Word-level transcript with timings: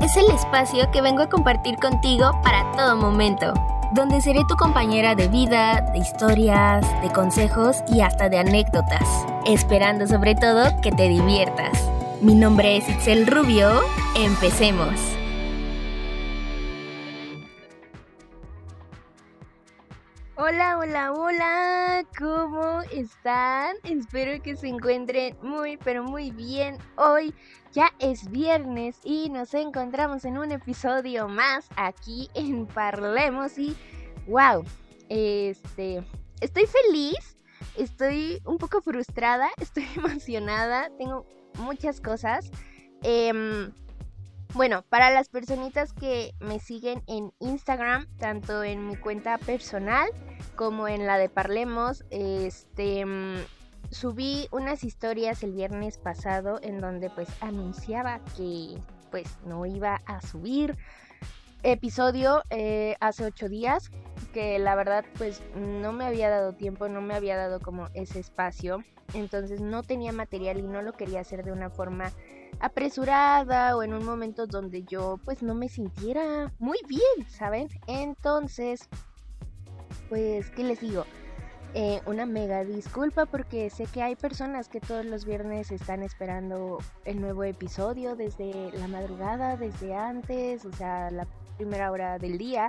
Es 0.00 0.16
el 0.16 0.28
espacio 0.32 0.90
que 0.90 1.00
vengo 1.00 1.22
a 1.22 1.28
compartir 1.28 1.76
contigo 1.76 2.32
para 2.42 2.70
todo 2.72 2.96
momento, 2.96 3.54
donde 3.92 4.20
seré 4.20 4.40
tu 4.48 4.56
compañera 4.56 5.14
de 5.14 5.28
vida, 5.28 5.80
de 5.92 6.00
historias, 6.00 6.84
de 7.02 7.12
consejos 7.12 7.76
y 7.88 8.00
hasta 8.00 8.28
de 8.28 8.38
anécdotas, 8.40 9.24
esperando 9.46 10.08
sobre 10.08 10.34
todo 10.34 10.64
que 10.82 10.90
te 10.90 11.08
diviertas. 11.08 11.72
Mi 12.20 12.34
nombre 12.34 12.76
es 12.76 12.88
Itzel 12.88 13.28
Rubio, 13.28 13.80
empecemos. 14.16 14.98
Hola, 20.34 20.78
hola, 20.78 21.12
hola, 21.12 22.04
¿cómo 22.18 22.80
están? 22.92 23.76
Espero 23.84 24.42
que 24.42 24.56
se 24.56 24.66
encuentren 24.66 25.36
muy, 25.42 25.76
pero 25.76 26.02
muy 26.02 26.32
bien. 26.32 26.76
Hoy 26.96 27.32
ya 27.72 27.92
es 27.98 28.30
viernes 28.30 28.98
y 29.02 29.30
nos 29.30 29.54
encontramos 29.54 30.24
en 30.24 30.38
un 30.38 30.52
episodio 30.52 31.28
más 31.28 31.68
aquí 31.76 32.30
en 32.34 32.66
Parlemos 32.66 33.58
y 33.58 33.74
wow, 34.26 34.64
este, 35.08 36.04
estoy 36.40 36.66
feliz, 36.66 37.38
estoy 37.76 38.42
un 38.44 38.58
poco 38.58 38.82
frustrada, 38.82 39.50
estoy 39.60 39.86
emocionada, 39.96 40.90
tengo 40.98 41.26
muchas 41.58 42.00
cosas. 42.00 42.50
Eh, 43.02 43.70
bueno, 44.54 44.84
para 44.90 45.10
las 45.10 45.30
personitas 45.30 45.94
que 45.94 46.34
me 46.40 46.60
siguen 46.60 47.02
en 47.06 47.32
Instagram, 47.40 48.06
tanto 48.18 48.62
en 48.62 48.86
mi 48.86 48.96
cuenta 48.96 49.38
personal 49.38 50.10
como 50.56 50.88
en 50.88 51.06
la 51.06 51.16
de 51.16 51.30
Parlemos, 51.30 52.04
este 52.10 53.06
subí 53.90 54.48
unas 54.50 54.84
historias 54.84 55.42
el 55.42 55.52
viernes 55.52 55.98
pasado 55.98 56.58
en 56.62 56.80
donde 56.80 57.10
pues 57.10 57.28
anunciaba 57.40 58.20
que 58.36 58.78
pues 59.10 59.26
no 59.44 59.66
iba 59.66 60.00
a 60.06 60.20
subir 60.20 60.76
episodio 61.62 62.42
eh, 62.50 62.96
hace 63.00 63.24
ocho 63.24 63.48
días 63.48 63.90
que 64.32 64.58
la 64.58 64.74
verdad 64.74 65.04
pues 65.18 65.42
no 65.54 65.92
me 65.92 66.04
había 66.04 66.30
dado 66.30 66.54
tiempo, 66.54 66.88
no 66.88 67.00
me 67.00 67.14
había 67.14 67.36
dado 67.36 67.60
como 67.60 67.88
ese 67.94 68.18
espacio, 68.18 68.82
entonces 69.14 69.60
no 69.60 69.82
tenía 69.82 70.12
material 70.12 70.58
y 70.58 70.62
no 70.62 70.82
lo 70.82 70.92
quería 70.92 71.20
hacer 71.20 71.44
de 71.44 71.52
una 71.52 71.70
forma 71.70 72.10
apresurada 72.60 73.76
o 73.76 73.82
en 73.82 73.94
un 73.94 74.04
momento 74.04 74.46
donde 74.46 74.84
yo 74.84 75.18
pues 75.24 75.42
no 75.42 75.54
me 75.54 75.68
sintiera 75.68 76.52
muy 76.58 76.78
bien, 76.88 77.28
¿saben? 77.28 77.68
Entonces, 77.86 78.88
pues, 80.08 80.50
¿qué 80.50 80.64
les 80.64 80.80
digo? 80.80 81.04
Eh, 81.74 82.02
una 82.04 82.26
mega 82.26 82.64
disculpa 82.64 83.24
porque 83.24 83.70
sé 83.70 83.86
que 83.86 84.02
hay 84.02 84.14
personas 84.14 84.68
que 84.68 84.78
todos 84.78 85.06
los 85.06 85.24
viernes 85.24 85.70
están 85.70 86.02
esperando 86.02 86.78
el 87.06 87.18
nuevo 87.18 87.44
episodio 87.44 88.14
desde 88.14 88.70
la 88.72 88.88
madrugada, 88.88 89.56
desde 89.56 89.94
antes, 89.94 90.66
o 90.66 90.72
sea, 90.74 91.10
la 91.10 91.26
primera 91.56 91.90
hora 91.90 92.18
del 92.18 92.36
día, 92.36 92.68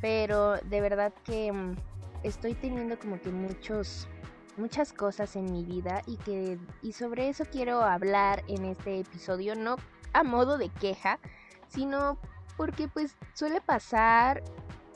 pero 0.00 0.56
de 0.56 0.80
verdad 0.80 1.12
que 1.22 1.52
mm, 1.52 1.76
estoy 2.24 2.54
teniendo 2.54 2.98
como 2.98 3.20
que 3.20 3.30
muchos 3.30 4.08
muchas 4.56 4.92
cosas 4.92 5.36
en 5.36 5.52
mi 5.52 5.64
vida 5.64 6.02
y 6.06 6.16
que 6.18 6.58
y 6.82 6.92
sobre 6.92 7.28
eso 7.28 7.44
quiero 7.44 7.82
hablar 7.82 8.42
en 8.46 8.64
este 8.64 9.00
episodio 9.00 9.56
no 9.56 9.76
a 10.12 10.22
modo 10.22 10.58
de 10.58 10.68
queja 10.68 11.18
sino 11.68 12.18
porque 12.56 12.86
pues 12.86 13.16
suele 13.32 13.60
pasar 13.60 14.44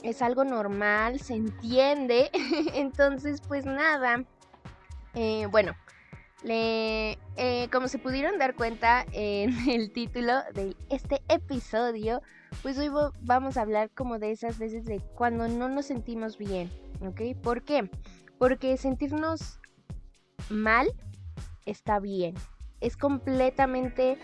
es 0.02 0.22
algo 0.22 0.44
normal 0.44 1.20
se 1.20 1.34
entiende 1.34 2.30
entonces 2.74 3.40
pues 3.40 3.64
nada 3.64 4.24
eh, 5.14 5.46
bueno 5.50 5.74
eh, 6.44 7.68
como 7.72 7.88
se 7.88 7.98
pudieron 7.98 8.38
dar 8.38 8.54
cuenta 8.54 9.04
en 9.12 9.50
el 9.68 9.92
título 9.92 10.34
de 10.54 10.76
este 10.88 11.22
episodio, 11.28 12.22
pues 12.62 12.78
hoy 12.78 12.90
vamos 13.20 13.56
a 13.56 13.62
hablar 13.62 13.90
como 13.90 14.18
de 14.18 14.30
esas 14.30 14.58
veces 14.58 14.84
de 14.84 15.00
cuando 15.14 15.48
no 15.48 15.68
nos 15.68 15.86
sentimos 15.86 16.38
bien, 16.38 16.70
¿ok? 17.00 17.40
¿Por 17.42 17.62
qué? 17.62 17.90
Porque 18.38 18.76
sentirnos 18.76 19.60
mal 20.48 20.88
está 21.66 21.98
bien. 21.98 22.34
Es 22.80 22.96
completamente 22.96 24.16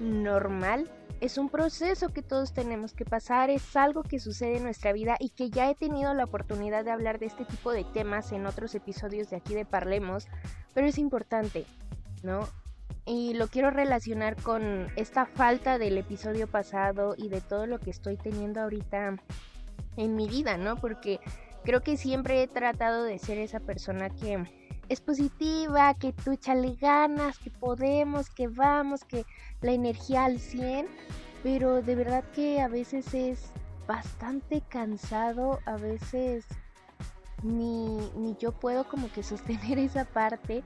normal. 0.00 0.90
Es 1.20 1.36
un 1.36 1.48
proceso 1.48 2.10
que 2.10 2.22
todos 2.22 2.52
tenemos 2.52 2.92
que 2.92 3.04
pasar, 3.04 3.50
es 3.50 3.74
algo 3.76 4.04
que 4.04 4.20
sucede 4.20 4.58
en 4.58 4.62
nuestra 4.62 4.92
vida 4.92 5.16
y 5.18 5.30
que 5.30 5.50
ya 5.50 5.68
he 5.68 5.74
tenido 5.74 6.14
la 6.14 6.24
oportunidad 6.24 6.84
de 6.84 6.92
hablar 6.92 7.18
de 7.18 7.26
este 7.26 7.44
tipo 7.44 7.72
de 7.72 7.82
temas 7.82 8.30
en 8.30 8.46
otros 8.46 8.74
episodios 8.76 9.28
de 9.28 9.36
aquí 9.36 9.54
de 9.54 9.64
Parlemos, 9.64 10.28
pero 10.74 10.86
es 10.86 10.96
importante, 10.96 11.66
¿no? 12.22 12.46
Y 13.04 13.34
lo 13.34 13.48
quiero 13.48 13.70
relacionar 13.70 14.40
con 14.40 14.86
esta 14.94 15.26
falta 15.26 15.78
del 15.78 15.98
episodio 15.98 16.46
pasado 16.46 17.14
y 17.16 17.30
de 17.30 17.40
todo 17.40 17.66
lo 17.66 17.80
que 17.80 17.90
estoy 17.90 18.16
teniendo 18.16 18.60
ahorita 18.60 19.16
en 19.96 20.14
mi 20.14 20.28
vida, 20.28 20.56
¿no? 20.56 20.76
Porque 20.76 21.18
creo 21.64 21.80
que 21.80 21.96
siempre 21.96 22.42
he 22.42 22.46
tratado 22.46 23.02
de 23.02 23.18
ser 23.18 23.38
esa 23.38 23.58
persona 23.58 24.08
que 24.08 24.44
es 24.88 25.00
positiva, 25.00 25.94
que 25.94 26.12
tú 26.12 26.32
échale 26.32 26.74
ganas, 26.76 27.38
que 27.38 27.50
podemos, 27.50 28.30
que 28.30 28.48
vamos, 28.48 29.04
que 29.04 29.24
la 29.60 29.72
energía 29.72 30.24
al 30.24 30.38
100, 30.40 30.86
pero 31.42 31.82
de 31.82 31.94
verdad 31.94 32.24
que 32.34 32.60
a 32.60 32.68
veces 32.68 33.14
es 33.14 33.52
bastante 33.86 34.62
cansado, 34.68 35.60
a 35.64 35.76
veces 35.76 36.46
ni, 37.42 38.10
ni 38.16 38.36
yo 38.38 38.52
puedo 38.52 38.88
como 38.88 39.10
que 39.12 39.22
sostener 39.22 39.78
esa 39.78 40.04
parte 40.04 40.62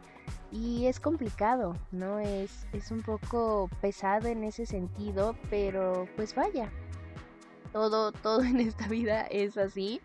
y 0.50 0.86
es 0.86 1.00
complicado, 1.00 1.76
¿no? 1.90 2.18
Es, 2.18 2.66
es 2.72 2.90
un 2.90 3.02
poco 3.02 3.70
pesado 3.80 4.28
en 4.28 4.44
ese 4.44 4.66
sentido, 4.66 5.36
pero 5.50 6.06
pues 6.16 6.34
vaya, 6.34 6.70
todo, 7.72 8.12
todo 8.22 8.42
en 8.42 8.60
esta 8.60 8.86
vida 8.88 9.22
es 9.22 9.56
así 9.56 10.00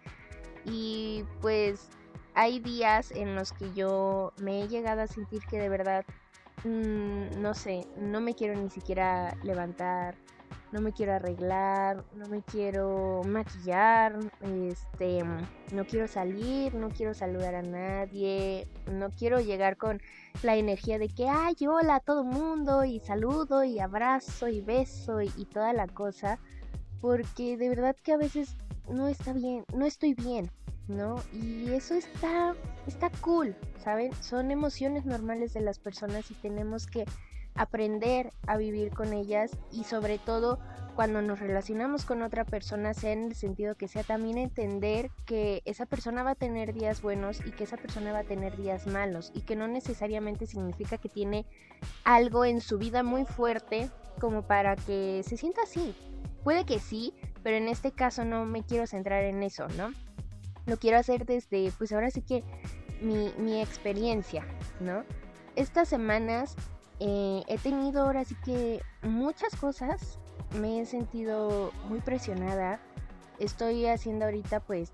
y 0.65 1.25
pues 1.41 1.89
hay 2.33 2.59
días 2.59 3.11
en 3.11 3.35
los 3.35 3.51
que 3.51 3.73
yo 3.73 4.33
me 4.41 4.61
he 4.61 4.67
llegado 4.67 5.01
a 5.01 5.07
sentir 5.07 5.41
que 5.49 5.59
de 5.59 5.69
verdad, 5.69 6.05
mm, 6.63 7.41
no 7.41 7.53
sé, 7.53 7.85
no 7.97 8.21
me 8.21 8.35
quiero 8.35 8.59
ni 8.59 8.69
siquiera 8.69 9.35
levantar, 9.43 10.15
no 10.71 10.81
me 10.81 10.91
quiero 10.91 11.13
arreglar, 11.13 12.03
no 12.15 12.27
me 12.27 12.41
quiero 12.41 13.21
maquillar, 13.25 14.17
este, 14.41 15.23
no 15.71 15.85
quiero 15.85 16.07
salir, 16.07 16.73
no 16.75 16.89
quiero 16.89 17.13
saludar 17.13 17.55
a 17.55 17.61
nadie, 17.61 18.67
no 18.91 19.09
quiero 19.11 19.39
llegar 19.39 19.77
con 19.77 20.01
la 20.43 20.55
energía 20.57 20.99
de 20.99 21.07
que, 21.07 21.27
ay, 21.29 21.55
hola 21.67 21.95
a 21.95 21.99
todo 22.01 22.23
mundo 22.23 22.83
y 22.83 22.99
saludo 22.99 23.63
y 23.63 23.79
abrazo 23.79 24.49
y 24.49 24.61
beso 24.61 25.21
y, 25.21 25.31
y 25.37 25.45
toda 25.45 25.73
la 25.73 25.87
cosa, 25.87 26.39
porque 26.99 27.57
de 27.57 27.69
verdad 27.69 27.95
que 28.03 28.13
a 28.13 28.17
veces 28.17 28.57
no 28.89 29.07
está 29.07 29.33
bien, 29.33 29.63
no 29.73 29.85
estoy 29.85 30.13
bien, 30.13 30.51
¿no? 30.87 31.21
Y 31.33 31.69
eso 31.71 31.93
está, 31.93 32.55
está 32.87 33.09
cool, 33.21 33.55
¿saben? 33.83 34.13
Son 34.21 34.51
emociones 34.51 35.05
normales 35.05 35.53
de 35.53 35.61
las 35.61 35.79
personas 35.79 36.29
y 36.31 36.33
tenemos 36.35 36.87
que 36.87 37.05
aprender 37.55 38.33
a 38.45 38.57
vivir 38.57 38.91
con 38.91 39.13
ellas 39.13 39.51
y 39.71 39.83
sobre 39.83 40.19
todo 40.19 40.59
cuando 40.95 41.21
nos 41.21 41.39
relacionamos 41.39 42.05
con 42.05 42.23
otra 42.23 42.43
persona 42.43 42.93
sea 42.95 43.11
en 43.11 43.25
el 43.25 43.35
sentido 43.35 43.75
que 43.75 43.87
sea 43.87 44.03
también 44.03 44.39
entender 44.39 45.11
que 45.25 45.61
esa 45.65 45.85
persona 45.85 46.23
va 46.23 46.31
a 46.31 46.35
tener 46.35 46.73
días 46.73 47.03
buenos 47.03 47.39
y 47.45 47.51
que 47.51 47.65
esa 47.65 47.77
persona 47.77 48.13
va 48.13 48.19
a 48.19 48.23
tener 48.23 48.57
días 48.57 48.87
malos 48.87 49.31
y 49.35 49.41
que 49.41 49.55
no 49.55 49.67
necesariamente 49.67 50.47
significa 50.47 50.97
que 50.97 51.09
tiene 51.09 51.45
algo 52.03 52.45
en 52.45 52.61
su 52.61 52.79
vida 52.79 53.03
muy 53.03 53.25
fuerte 53.25 53.91
como 54.19 54.47
para 54.47 54.75
que 54.75 55.21
se 55.23 55.37
sienta 55.37 55.61
así. 55.61 55.95
Puede 56.43 56.65
que 56.65 56.79
sí, 56.79 57.13
pero 57.43 57.57
en 57.57 57.67
este 57.67 57.91
caso 57.91 58.25
no 58.25 58.45
me 58.45 58.63
quiero 58.63 58.87
centrar 58.87 59.23
en 59.23 59.43
eso, 59.43 59.67
¿no? 59.77 59.91
Lo 60.67 60.77
quiero 60.77 60.97
hacer 60.97 61.25
desde, 61.25 61.71
pues 61.77 61.91
ahora 61.91 62.11
sí 62.11 62.21
que 62.21 62.43
mi, 63.01 63.61
experiencia, 63.61 64.45
¿no? 64.79 65.03
Estas 65.55 65.87
semanas 65.87 66.55
eh, 66.99 67.43
he 67.47 67.57
tenido 67.57 68.03
ahora 68.03 68.23
sí 68.25 68.35
que 68.43 68.81
muchas 69.01 69.55
cosas, 69.55 70.19
me 70.59 70.81
he 70.81 70.85
sentido 70.85 71.71
muy 71.87 71.99
presionada, 72.01 72.79
estoy 73.39 73.85
haciendo 73.85 74.25
ahorita 74.25 74.59
pues 74.59 74.91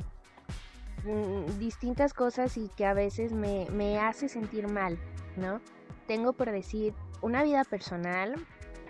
mm, 1.05 1.59
distintas 1.59 2.13
cosas 2.13 2.55
y 2.57 2.69
que 2.69 2.85
a 2.85 2.93
veces 2.93 3.33
me, 3.33 3.67
me 3.71 3.99
hace 3.99 4.29
sentir 4.29 4.69
mal, 4.69 4.97
¿no? 5.35 5.59
Tengo 6.07 6.33
por 6.33 6.51
decir 6.51 6.93
una 7.21 7.43
vida 7.43 7.63
personal, 7.63 8.35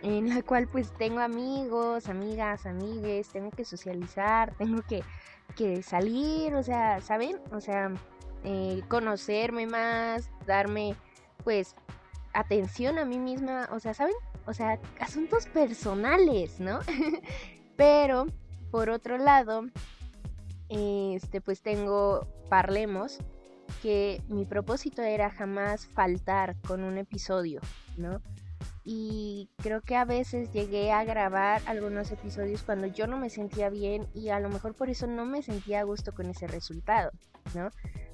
en 0.02 0.30
la 0.30 0.42
cual 0.42 0.68
pues 0.68 0.92
tengo 0.98 1.22
amigos, 1.22 2.10
amigas, 2.10 2.66
amigues, 2.66 3.30
tengo 3.30 3.52
que 3.52 3.64
socializar, 3.64 4.54
tengo 4.58 4.82
que 4.82 5.02
que 5.56 5.84
salir, 5.84 6.56
o 6.56 6.64
sea, 6.64 7.02
¿saben? 7.02 7.38
O 7.52 7.62
sea, 7.62 7.92
eh, 8.44 8.82
conocerme 8.88 9.68
más, 9.68 10.30
darme 10.46 10.96
pues 11.44 11.76
atención 12.34 12.98
a 12.98 13.06
mí 13.06 13.20
misma, 13.20 13.70
o 13.72 13.80
sea, 13.80 13.94
¿saben? 13.94 14.16
O 14.46 14.54
sea, 14.54 14.80
asuntos 15.00 15.46
personales, 15.48 16.60
¿no? 16.60 16.80
Pero, 17.76 18.28
por 18.72 18.90
otro 18.90 19.18
lado, 19.18 19.66
este, 20.70 21.42
pues 21.42 21.62
tengo 21.62 22.28
Parlemos, 22.50 23.20
que 23.82 24.22
mi 24.28 24.46
propósito 24.46 25.02
era 25.02 25.30
jamás 25.30 25.86
faltar 25.88 26.56
con 26.68 26.84
un 26.84 26.98
episodio, 26.98 27.62
¿no? 27.98 28.22
Y 28.84 29.50
creo 29.58 29.82
que 29.82 29.96
a 29.96 30.06
veces 30.06 30.52
llegué 30.52 30.92
a 30.92 31.04
grabar 31.04 31.62
algunos 31.66 32.12
episodios 32.12 32.64
cuando 32.64 32.88
yo 32.88 33.08
no 33.08 33.18
me 33.18 33.30
sentía 33.30 33.70
bien 33.70 34.08
y 34.14 34.30
a 34.30 34.40
lo 34.40 34.50
mejor 34.50 34.76
por 34.76 34.90
eso 34.90 35.08
no 35.08 35.26
me 35.26 35.42
sentía 35.42 35.80
a 35.80 35.84
gusto 35.84 36.14
con 36.14 36.30
ese 36.30 36.48
resultado, 36.48 37.12
¿no? 37.56 37.70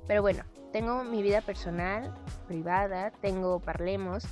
Pero 0.08 0.22
bueno, 0.22 0.44
tengo 0.72 1.04
mi 1.04 1.22
vida 1.22 1.42
personal, 1.42 2.14
privada, 2.48 3.12
tengo 3.22 3.60
Parlemos, 3.60 4.26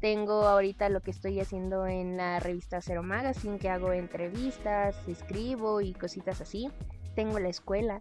tengo 0.00 0.44
ahorita 0.44 0.88
lo 0.90 1.00
que 1.00 1.10
estoy 1.10 1.40
haciendo 1.40 1.86
en 1.86 2.16
la 2.16 2.38
revista 2.38 2.80
Zero 2.80 3.02
Magazine, 3.02 3.58
que 3.58 3.68
hago 3.68 3.92
entrevistas, 3.92 4.96
escribo 5.08 5.80
y 5.80 5.92
cositas 5.92 6.40
así. 6.40 6.70
Tengo 7.16 7.40
la 7.40 7.48
escuela, 7.48 8.00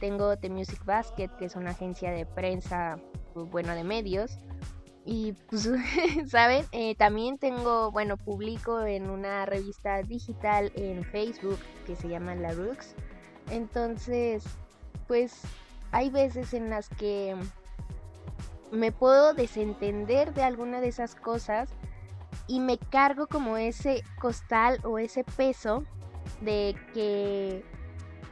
tengo 0.00 0.36
The 0.36 0.50
Music 0.50 0.84
Basket, 0.84 1.30
que 1.38 1.46
es 1.46 1.56
una 1.56 1.70
agencia 1.70 2.10
de 2.10 2.26
prensa, 2.26 2.98
bueno, 3.34 3.74
de 3.74 3.84
medios. 3.84 4.38
Y 5.04 5.32
pues, 5.48 5.68
¿saben? 6.28 6.64
Eh, 6.72 6.94
también 6.94 7.38
tengo, 7.38 7.90
bueno, 7.90 8.16
publico 8.16 8.82
en 8.84 9.10
una 9.10 9.46
revista 9.46 10.02
digital 10.02 10.72
en 10.74 11.04
Facebook 11.04 11.58
que 11.86 11.96
se 11.96 12.08
llama 12.08 12.34
La 12.34 12.52
Rooks. 12.52 12.94
Entonces, 13.50 14.44
pues 15.08 15.40
hay 15.90 16.10
veces 16.10 16.54
en 16.54 16.70
las 16.70 16.88
que 16.88 17.36
me 18.70 18.92
puedo 18.92 19.34
desentender 19.34 20.32
de 20.34 20.42
alguna 20.42 20.80
de 20.80 20.88
esas 20.88 21.14
cosas 21.14 21.70
y 22.46 22.60
me 22.60 22.78
cargo 22.78 23.26
como 23.26 23.56
ese 23.56 24.04
costal 24.20 24.78
o 24.84 24.98
ese 24.98 25.24
peso 25.24 25.84
de 26.40 26.76
que, 26.94 27.64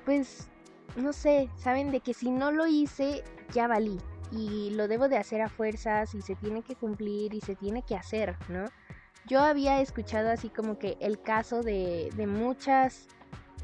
pues, 0.04 0.48
no 0.96 1.12
sé, 1.12 1.48
saben 1.56 1.90
de 1.90 2.00
que 2.00 2.14
si 2.14 2.30
no 2.30 2.52
lo 2.52 2.66
hice, 2.66 3.24
ya 3.52 3.66
valí. 3.66 3.98
Y 4.30 4.70
lo 4.70 4.88
debo 4.88 5.08
de 5.08 5.16
hacer 5.16 5.40
a 5.40 5.48
fuerzas 5.48 6.14
y 6.14 6.22
se 6.22 6.34
tiene 6.36 6.62
que 6.62 6.76
cumplir 6.76 7.34
y 7.34 7.40
se 7.40 7.56
tiene 7.56 7.82
que 7.82 7.96
hacer, 7.96 8.36
¿no? 8.48 8.66
Yo 9.26 9.40
había 9.40 9.80
escuchado 9.80 10.30
así 10.30 10.48
como 10.48 10.78
que 10.78 10.96
el 11.00 11.20
caso 11.20 11.62
de, 11.62 12.10
de 12.16 12.26
muchas 12.26 13.08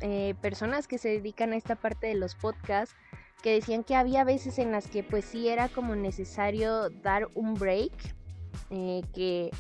eh, 0.01 0.35
personas 0.41 0.89
que 0.89 0.99
se 0.99 1.09
dedican 1.09 1.53
a 1.53 1.57
esta 1.57 1.77
parte 1.77 2.07
de 2.09 2.15
los 2.15 2.35
podcasts 2.35 2.95
que 3.43 3.53
decían 3.53 3.85
que 3.85 3.95
había 3.95 4.25
veces 4.25 4.59
en 4.59 4.73
las 4.73 4.89
que 4.89 5.03
pues 5.03 5.25
sí 5.25 5.49
era 5.49 5.69
como 5.69 5.95
necesario 5.95 6.89
dar 6.89 7.29
un 7.35 7.55
break, 7.55 7.93
eh, 8.71 9.03
que 9.13 9.51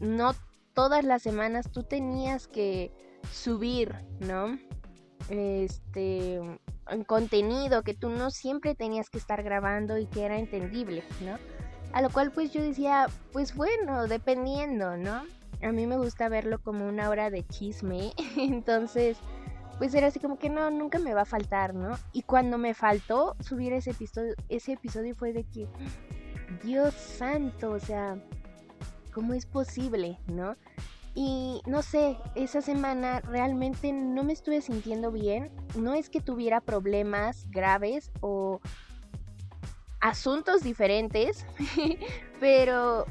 no 0.00 0.34
todas 0.72 1.04
las 1.04 1.22
semanas 1.22 1.70
tú 1.70 1.84
tenías 1.84 2.48
que 2.48 2.92
subir, 3.30 3.94
¿no? 4.20 4.58
Este 5.28 6.40
contenido 7.06 7.82
que 7.82 7.94
tú 7.94 8.08
no 8.10 8.30
siempre 8.30 8.74
tenías 8.74 9.10
que 9.10 9.18
estar 9.18 9.42
grabando 9.42 9.98
y 9.98 10.06
que 10.06 10.24
era 10.24 10.38
entendible, 10.38 11.02
¿no? 11.20 11.38
A 11.92 12.02
lo 12.02 12.10
cual 12.10 12.32
pues 12.32 12.52
yo 12.52 12.62
decía, 12.62 13.08
pues 13.32 13.54
bueno, 13.54 14.06
dependiendo, 14.06 14.96
¿no? 14.96 15.22
A 15.62 15.72
mí 15.72 15.86
me 15.86 15.96
gusta 15.96 16.28
verlo 16.28 16.58
como 16.60 16.88
una 16.88 17.08
hora 17.08 17.30
de 17.30 17.46
chisme, 17.46 18.12
entonces 18.36 19.18
pues 19.78 19.94
era 19.94 20.08
así 20.08 20.20
como 20.20 20.38
que 20.38 20.48
no, 20.48 20.70
nunca 20.70 20.98
me 20.98 21.14
va 21.14 21.22
a 21.22 21.26
faltar, 21.26 21.74
¿no? 21.74 21.98
Y 22.12 22.22
cuando 22.22 22.58
me 22.58 22.74
faltó 22.74 23.36
subir 23.40 23.72
ese 23.72 23.90
episodio, 23.90 24.34
ese 24.48 24.72
episodio 24.74 25.14
fue 25.14 25.32
de 25.32 25.44
que, 25.44 25.66
Dios 26.62 26.94
santo, 26.94 27.70
o 27.70 27.80
sea, 27.80 28.16
¿cómo 29.12 29.34
es 29.34 29.46
posible, 29.46 30.18
no? 30.26 30.56
Y 31.14 31.60
no 31.66 31.82
sé, 31.82 32.16
esa 32.34 32.62
semana 32.62 33.20
realmente 33.20 33.92
no 33.92 34.24
me 34.24 34.32
estuve 34.32 34.62
sintiendo 34.62 35.10
bien. 35.10 35.50
No 35.76 35.94
es 35.94 36.08
que 36.08 36.20
tuviera 36.20 36.60
problemas 36.60 37.46
graves 37.50 38.10
o 38.20 38.60
asuntos 40.00 40.62
diferentes, 40.62 41.46
pero 42.40 43.06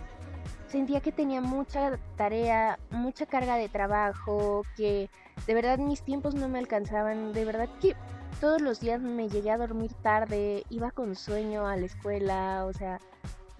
sentía 0.67 0.99
que 1.01 1.11
tenía 1.11 1.41
mucha 1.41 1.99
tarea, 2.17 2.79
mucha 2.89 3.25
carga 3.25 3.55
de 3.55 3.69
trabajo, 3.69 4.63
que 4.75 5.09
de 5.45 5.53
verdad 5.53 5.77
mis 5.77 6.01
tiempos 6.01 6.33
no 6.33 6.49
me 6.49 6.59
alcanzaban, 6.59 7.33
de 7.33 7.45
verdad 7.45 7.69
que 7.81 7.95
todos 8.39 8.61
los 8.61 8.79
días 8.79 9.01
me 9.01 9.29
llegué 9.29 9.51
a 9.51 9.57
dormir 9.57 9.93
tarde, 10.01 10.63
iba 10.69 10.91
con 10.91 11.15
sueño 11.15 11.67
a 11.67 11.75
la 11.75 11.85
escuela, 11.85 12.65
o 12.65 12.73
sea, 12.73 12.99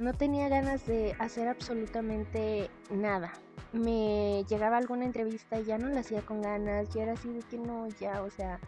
no 0.01 0.13
tenía 0.13 0.49
ganas 0.49 0.85
de 0.87 1.15
hacer 1.19 1.47
absolutamente 1.47 2.69
nada. 2.89 3.31
Me 3.71 4.43
llegaba 4.49 4.77
alguna 4.77 5.05
entrevista 5.05 5.59
y 5.59 5.65
ya 5.65 5.77
no 5.77 5.87
la 5.89 6.01
hacía 6.01 6.23
con 6.23 6.41
ganas, 6.41 6.89
ya 6.89 7.03
era 7.03 7.13
así 7.13 7.29
de 7.31 7.41
que 7.41 7.57
no, 7.57 7.87
ya, 7.99 8.23
o 8.23 8.29
sea, 8.31 8.59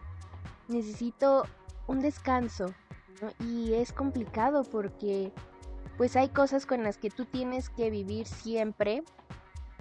necesito 0.68 1.44
un 1.88 2.00
descanso. 2.00 2.72
Y 3.40 3.74
es 3.74 3.92
complicado 3.92 4.62
porque 4.64 5.32
pues 5.96 6.16
hay 6.16 6.28
cosas 6.28 6.66
con 6.66 6.82
las 6.82 6.98
que 6.98 7.10
tú 7.10 7.24
tienes 7.24 7.68
que 7.68 7.90
vivir 7.90 8.26
siempre. 8.26 9.02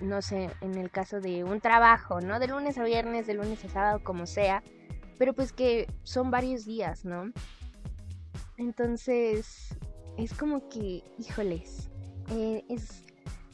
No 0.02 0.22
sé, 0.22 0.50
en 0.62 0.76
el 0.76 0.90
caso 0.90 1.22
de 1.22 1.44
un 1.44 1.62
trabajo, 1.62 2.20
¿no? 2.20 2.40
De 2.40 2.48
lunes 2.48 2.78
a 2.78 2.84
viernes, 2.84 3.28
de 3.28 3.36
lunes 3.36 3.64
a 3.64 3.70
sábado, 3.70 4.04
como 4.04 4.26
sea. 4.26 4.64
Pero 5.20 5.34
pues 5.34 5.54
que 5.54 5.88
son 6.02 6.32
varios 6.32 6.66
días, 6.66 7.06
¿no? 7.06 7.32
Entonces, 8.58 9.78
es 10.18 10.34
como 10.34 10.70
que, 10.70 11.04
híjoles, 11.18 11.90
eh, 12.32 12.64
es, 12.70 13.04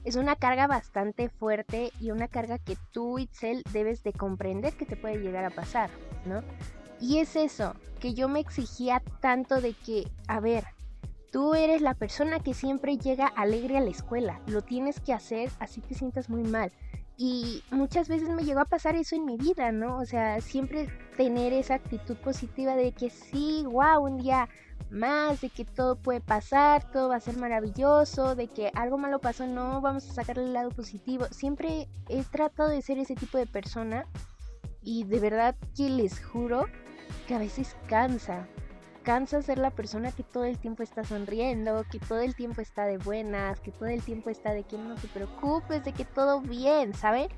es 0.03 0.15
una 0.15 0.35
carga 0.35 0.67
bastante 0.67 1.29
fuerte 1.29 1.91
y 2.00 2.11
una 2.11 2.27
carga 2.27 2.57
que 2.59 2.77
tú, 2.91 3.19
Itzel, 3.19 3.63
debes 3.71 4.03
de 4.03 4.13
comprender 4.13 4.73
que 4.73 4.85
te 4.85 4.95
puede 4.95 5.17
llegar 5.17 5.45
a 5.45 5.50
pasar, 5.50 5.89
¿no? 6.25 6.44
Y 7.00 7.19
es 7.19 7.35
eso, 7.35 7.75
que 8.00 8.13
yo 8.13 8.27
me 8.27 8.39
exigía 8.39 9.01
tanto 9.21 9.61
de 9.61 9.73
que, 9.73 10.07
a 10.27 10.39
ver, 10.39 10.65
Tú 11.31 11.53
eres 11.53 11.81
la 11.81 11.94
persona 11.94 12.39
que 12.39 12.56
siempre 12.56 12.97
llega 12.97 13.27
alegre 13.27 13.77
a 13.77 13.81
la 13.81 13.91
escuela. 13.91 14.41
Lo 14.47 14.63
tienes 14.63 15.00
que 15.00 15.13
hacer 15.13 15.51
así 15.59 15.79
te 15.79 15.94
sientas 15.94 16.27
muy 16.27 16.44
mal. 16.44 16.71
Y 17.17 17.63
muchas 17.69 18.07
veces 18.07 18.29
me 18.29 18.44
llegó 18.44 18.61
a 18.61 18.65
pasar 18.65 18.95
eso 18.95 19.15
en 19.15 19.25
mi 19.25 19.38
vida, 19.38 19.71
¿no? 19.71 19.97
O 19.97 20.06
sea, 20.06 20.41
siempre 20.41 20.88
tener 21.17 21.53
esa 21.53 21.75
actitud 21.75 22.15
positiva 22.17 22.75
de 22.75 22.94
que 22.94 23.09
sí, 23.09 23.63
wow, 23.65 24.01
un 24.03 24.17
día 24.17 24.50
más, 24.89 25.41
de 25.41 25.49
que 25.49 25.65
todo 25.65 25.95
puede 25.95 26.21
pasar, 26.21 26.91
todo 26.91 27.09
va 27.09 27.17
a 27.17 27.21
ser 27.21 27.37
maravilloso, 27.37 28.35
de 28.35 28.47
que 28.47 28.71
algo 28.73 28.97
malo 28.97 29.19
pasó, 29.19 29.45
no, 29.47 29.81
vamos 29.81 30.09
a 30.09 30.13
sacarle 30.13 30.43
el 30.43 30.53
lado 30.53 30.69
positivo. 30.69 31.25
Siempre 31.31 31.87
he 32.07 32.23
tratado 32.23 32.69
de 32.69 32.81
ser 32.81 32.97
ese 32.97 33.15
tipo 33.15 33.37
de 33.37 33.45
persona 33.45 34.05
y 34.81 35.03
de 35.03 35.19
verdad 35.19 35.55
que 35.75 35.89
les 35.89 36.23
juro 36.23 36.65
que 37.27 37.35
a 37.35 37.39
veces 37.39 37.75
cansa, 37.87 38.47
cansa 39.03 39.41
ser 39.41 39.57
la 39.57 39.71
persona 39.71 40.11
que 40.11 40.23
todo 40.23 40.45
el 40.45 40.57
tiempo 40.57 40.83
está 40.83 41.03
sonriendo, 41.03 41.83
que 41.91 41.99
todo 41.99 42.19
el 42.19 42.35
tiempo 42.35 42.61
está 42.61 42.85
de 42.85 42.97
buenas, 42.97 43.59
que 43.59 43.71
todo 43.71 43.87
el 43.87 44.03
tiempo 44.03 44.29
está 44.29 44.53
de 44.53 44.63
que 44.63 44.77
no 44.77 44.95
te 44.95 45.07
preocupes, 45.07 45.83
de 45.83 45.94
que 45.94 46.06
todo 46.06 46.42
bien, 46.42 46.94
¿sabe? 46.94 47.30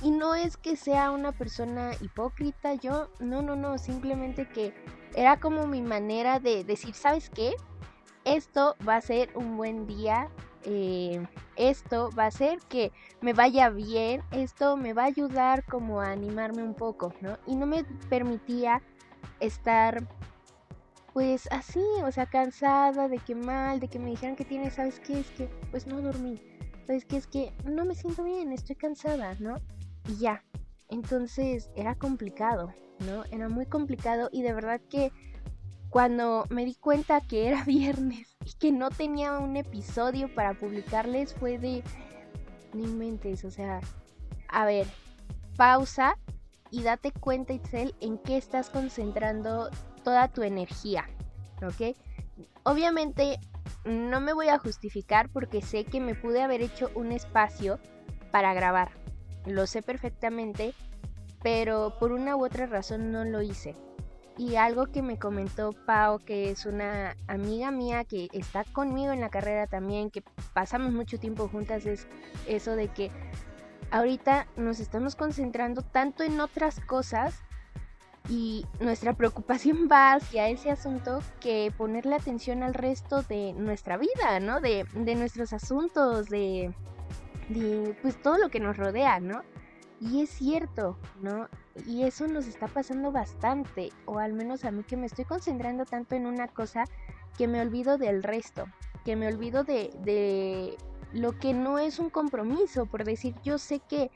Y 0.00 0.10
no 0.10 0.34
es 0.34 0.56
que 0.56 0.76
sea 0.76 1.10
una 1.10 1.32
persona 1.32 1.92
hipócrita, 2.00 2.74
yo, 2.74 3.08
no, 3.20 3.42
no, 3.42 3.56
no, 3.56 3.78
simplemente 3.78 4.48
que 4.48 4.74
era 5.14 5.38
como 5.38 5.66
mi 5.66 5.82
manera 5.82 6.40
de 6.40 6.64
decir, 6.64 6.94
¿sabes 6.94 7.30
qué? 7.30 7.54
Esto 8.24 8.76
va 8.88 8.96
a 8.96 9.00
ser 9.00 9.30
un 9.36 9.56
buen 9.56 9.86
día, 9.86 10.28
eh, 10.64 11.24
esto 11.56 12.10
va 12.18 12.26
a 12.26 12.30
ser 12.30 12.58
que 12.68 12.92
me 13.20 13.32
vaya 13.32 13.68
bien, 13.68 14.22
esto 14.30 14.76
me 14.76 14.92
va 14.92 15.02
a 15.02 15.06
ayudar 15.06 15.64
como 15.64 16.00
a 16.00 16.10
animarme 16.10 16.62
un 16.62 16.74
poco, 16.74 17.12
¿no? 17.20 17.36
Y 17.46 17.56
no 17.56 17.66
me 17.66 17.84
permitía 18.08 18.80
estar 19.40 20.06
pues 21.12 21.46
así, 21.50 21.84
o 22.04 22.10
sea, 22.10 22.26
cansada 22.26 23.08
de 23.08 23.18
que 23.18 23.34
mal, 23.34 23.80
de 23.80 23.88
que 23.88 23.98
me 23.98 24.10
dijeran 24.10 24.36
que 24.36 24.44
tiene, 24.44 24.70
¿sabes 24.70 24.98
qué? 25.00 25.20
Es 25.20 25.30
que 25.32 25.48
pues 25.70 25.86
no 25.86 26.00
dormí. 26.00 26.40
¿Sabes 26.86 27.04
qué? 27.04 27.16
Es 27.16 27.26
que 27.26 27.52
no 27.64 27.84
me 27.84 27.94
siento 27.94 28.24
bien, 28.24 28.52
estoy 28.52 28.76
cansada, 28.76 29.34
¿no? 29.38 29.56
Y 30.08 30.16
ya. 30.16 30.44
Entonces 30.88 31.70
era 31.74 31.94
complicado, 31.94 32.72
¿no? 33.06 33.24
Era 33.30 33.48
muy 33.48 33.66
complicado 33.66 34.28
y 34.32 34.42
de 34.42 34.52
verdad 34.52 34.80
que 34.90 35.12
cuando 35.90 36.46
me 36.48 36.64
di 36.64 36.74
cuenta 36.74 37.20
que 37.20 37.48
era 37.48 37.64
viernes 37.66 38.36
y 38.44 38.52
que 38.54 38.72
no 38.72 38.90
tenía 38.90 39.38
un 39.38 39.56
episodio 39.56 40.34
para 40.34 40.54
publicarles 40.54 41.34
fue 41.34 41.58
de... 41.58 41.82
No 42.72 42.84
inventes, 42.84 43.44
o 43.44 43.50
sea... 43.50 43.80
A 44.48 44.66
ver, 44.66 44.86
pausa 45.56 46.18
y 46.70 46.82
date 46.82 47.12
cuenta, 47.12 47.52
Itzel, 47.52 47.94
en 48.00 48.18
qué 48.18 48.36
estás 48.36 48.70
concentrando 48.70 49.70
toda 50.04 50.28
tu 50.28 50.42
energía, 50.42 51.08
¿ok? 51.62 51.96
Obviamente 52.64 53.38
no 53.84 54.20
me 54.20 54.32
voy 54.32 54.48
a 54.48 54.58
justificar 54.58 55.28
porque 55.30 55.62
sé 55.62 55.84
que 55.84 56.00
me 56.00 56.14
pude 56.14 56.42
haber 56.42 56.62
hecho 56.62 56.90
un 56.94 57.12
espacio 57.12 57.78
para 58.30 58.54
grabar, 58.54 58.90
lo 59.46 59.66
sé 59.66 59.82
perfectamente, 59.82 60.74
pero 61.42 61.98
por 61.98 62.12
una 62.12 62.36
u 62.36 62.44
otra 62.44 62.66
razón 62.66 63.12
no 63.12 63.24
lo 63.24 63.42
hice. 63.42 63.74
Y 64.38 64.56
algo 64.56 64.86
que 64.86 65.02
me 65.02 65.18
comentó 65.18 65.72
Pau, 65.86 66.18
que 66.18 66.50
es 66.50 66.64
una 66.64 67.14
amiga 67.26 67.70
mía 67.70 68.04
que 68.04 68.28
está 68.32 68.64
conmigo 68.64 69.12
en 69.12 69.20
la 69.20 69.28
carrera 69.28 69.66
también, 69.66 70.10
que 70.10 70.22
pasamos 70.54 70.92
mucho 70.92 71.18
tiempo 71.18 71.48
juntas, 71.48 71.84
es 71.84 72.06
eso 72.46 72.74
de 72.74 72.88
que 72.88 73.10
ahorita 73.90 74.46
nos 74.56 74.80
estamos 74.80 75.16
concentrando 75.16 75.82
tanto 75.82 76.22
en 76.22 76.40
otras 76.40 76.80
cosas 76.80 77.42
y 78.28 78.66
nuestra 78.80 79.12
preocupación 79.16 79.88
va 79.90 80.14
hacia 80.14 80.48
ese 80.48 80.70
asunto 80.70 81.22
que 81.40 81.72
ponerle 81.76 82.16
atención 82.16 82.62
al 82.62 82.74
resto 82.74 83.22
de 83.22 83.52
nuestra 83.52 83.98
vida, 83.98 84.40
¿no? 84.40 84.60
De, 84.60 84.86
nuestros 84.94 85.52
asuntos, 85.52 86.28
de, 86.28 86.72
de 87.52 87.96
pues 88.02 88.20
todo 88.20 88.38
lo 88.38 88.48
que 88.48 88.60
nos 88.60 88.76
rodea, 88.76 89.20
¿no? 89.20 89.42
Y 90.00 90.22
es 90.22 90.30
cierto, 90.30 90.96
¿no? 91.20 91.48
Y 91.86 92.02
eso 92.02 92.26
nos 92.26 92.46
está 92.46 92.66
pasando 92.66 93.12
bastante, 93.12 93.90
o 94.04 94.18
al 94.18 94.32
menos 94.32 94.64
a 94.64 94.70
mí 94.70 94.82
que 94.82 94.96
me 94.96 95.06
estoy 95.06 95.24
concentrando 95.24 95.84
tanto 95.84 96.14
en 96.14 96.26
una 96.26 96.48
cosa 96.48 96.84
que 97.38 97.46
me 97.46 97.60
olvido 97.60 97.98
del 97.98 98.22
resto, 98.22 98.66
que 99.04 99.16
me 99.16 99.28
olvido 99.28 99.64
de, 99.64 99.90
de 100.02 100.76
lo 101.12 101.38
que 101.38 101.54
no 101.54 101.78
es 101.78 101.98
un 101.98 102.10
compromiso, 102.10 102.86
por 102.86 103.04
decir, 103.04 103.34
yo 103.44 103.58
sé 103.58 103.80
que 103.80 104.10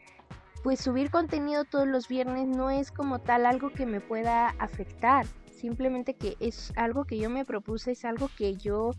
pues 0.63 0.81
subir 0.81 1.11
contenido 1.11 1.65
todos 1.65 1.87
los 1.87 2.09
viernes 2.09 2.49
no 2.49 2.71
es 2.71 2.91
como 2.91 3.21
tal 3.21 3.47
algo 3.47 3.71
que 3.71 3.87
me 3.87 4.01
pueda 4.01 4.49
afectar, 4.59 5.25
simplemente 5.53 6.15
que 6.15 6.37
es 6.41 6.73
algo 6.77 7.05
que 7.05 7.19
yo 7.19 7.31
me 7.31 7.45
propuse, 7.45 7.93
es 7.93 8.05
algo 8.05 8.29
que 8.37 8.57
yo 8.57 8.91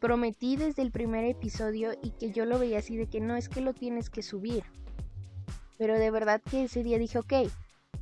prometí 0.00 0.56
desde 0.56 0.82
el 0.82 0.90
primer 0.90 1.24
episodio 1.24 1.92
y 2.02 2.10
que 2.10 2.30
yo 2.30 2.44
lo 2.44 2.58
veía 2.58 2.78
así 2.78 2.96
de 2.96 3.08
que 3.08 3.20
no 3.20 3.36
es 3.36 3.48
que 3.48 3.60
lo 3.60 3.74
tienes 3.74 4.10
que 4.10 4.22
subir. 4.22 4.64
Pero 5.76 5.98
de 5.98 6.10
verdad 6.10 6.40
que 6.42 6.64
ese 6.64 6.82
día 6.82 6.98
dije, 6.98 7.18
ok, 7.18 7.32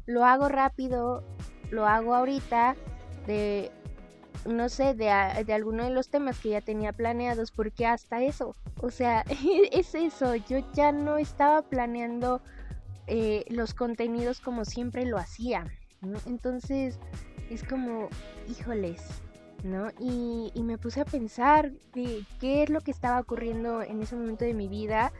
lo 0.06 0.24
hago 0.24 0.48
rápido, 0.48 1.24
lo 1.70 1.86
hago 1.86 2.14
ahorita, 2.14 2.76
de, 3.26 3.70
no 4.46 4.68
sé, 4.68 4.94
de, 4.94 5.12
de 5.44 5.52
alguno 5.52 5.84
de 5.84 5.90
los 5.90 6.08
temas 6.08 6.38
que 6.38 6.50
ya 6.50 6.60
tenía 6.60 6.92
planeados, 6.92 7.50
porque 7.50 7.86
hasta 7.86 8.22
eso, 8.22 8.54
o 8.80 8.90
sea, 8.90 9.24
es 9.72 9.94
eso, 9.94 10.34
yo 10.34 10.58
ya 10.72 10.92
no 10.92 11.18
estaba 11.18 11.62
planeando 11.62 12.40
eh, 13.06 13.44
los 13.48 13.74
contenidos 13.74 14.40
como 14.40 14.64
siempre 14.64 15.06
lo 15.06 15.18
hacía, 15.18 15.64
Entonces 16.26 16.98
es 17.50 17.62
como, 17.62 18.08
híjoles, 18.48 19.02
¿no? 19.62 19.88
Y, 19.98 20.52
me 20.62 20.78
puse 20.78 21.00
a 21.00 21.04
pensar 21.04 21.72
de 21.92 22.24
qué 22.40 22.62
es 22.62 22.70
lo 22.70 22.80
que 22.80 22.90
estaba 22.90 23.20
ocurriendo 23.20 23.82
en 23.82 24.02
ese 24.02 24.16
momento 24.16 24.44
de 24.44 24.54
mi 24.54 24.68
vida 24.68 25.12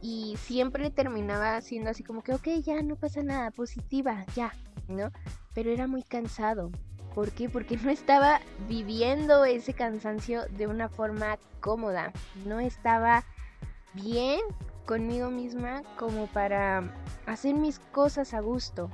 y 0.00 0.36
siempre 0.38 0.90
terminaba 0.90 1.60
siendo 1.60 1.90
así 1.90 2.04
como 2.04 2.22
que, 2.22 2.34
ok, 2.34 2.48
ya 2.62 2.82
no 2.82 2.96
pasa 2.96 3.22
nada, 3.22 3.50
positiva, 3.50 4.24
ya, 4.34 4.52
¿no? 4.88 5.10
Pero 5.54 5.70
era 5.70 5.86
muy 5.86 6.02
cansado. 6.02 6.70
¿Por 7.14 7.32
qué? 7.32 7.48
Porque 7.48 7.76
no 7.76 7.90
estaba 7.90 8.40
viviendo 8.68 9.44
ese 9.44 9.74
cansancio 9.74 10.44
de 10.56 10.66
una 10.66 10.88
forma 10.88 11.38
cómoda. 11.60 12.12
No 12.46 12.60
estaba 12.60 13.24
bien 13.94 14.40
conmigo 14.86 15.30
misma 15.30 15.82
como 15.98 16.26
para 16.26 16.82
hacer 17.26 17.54
mis 17.54 17.78
cosas 17.78 18.34
a 18.34 18.40
gusto. 18.40 18.90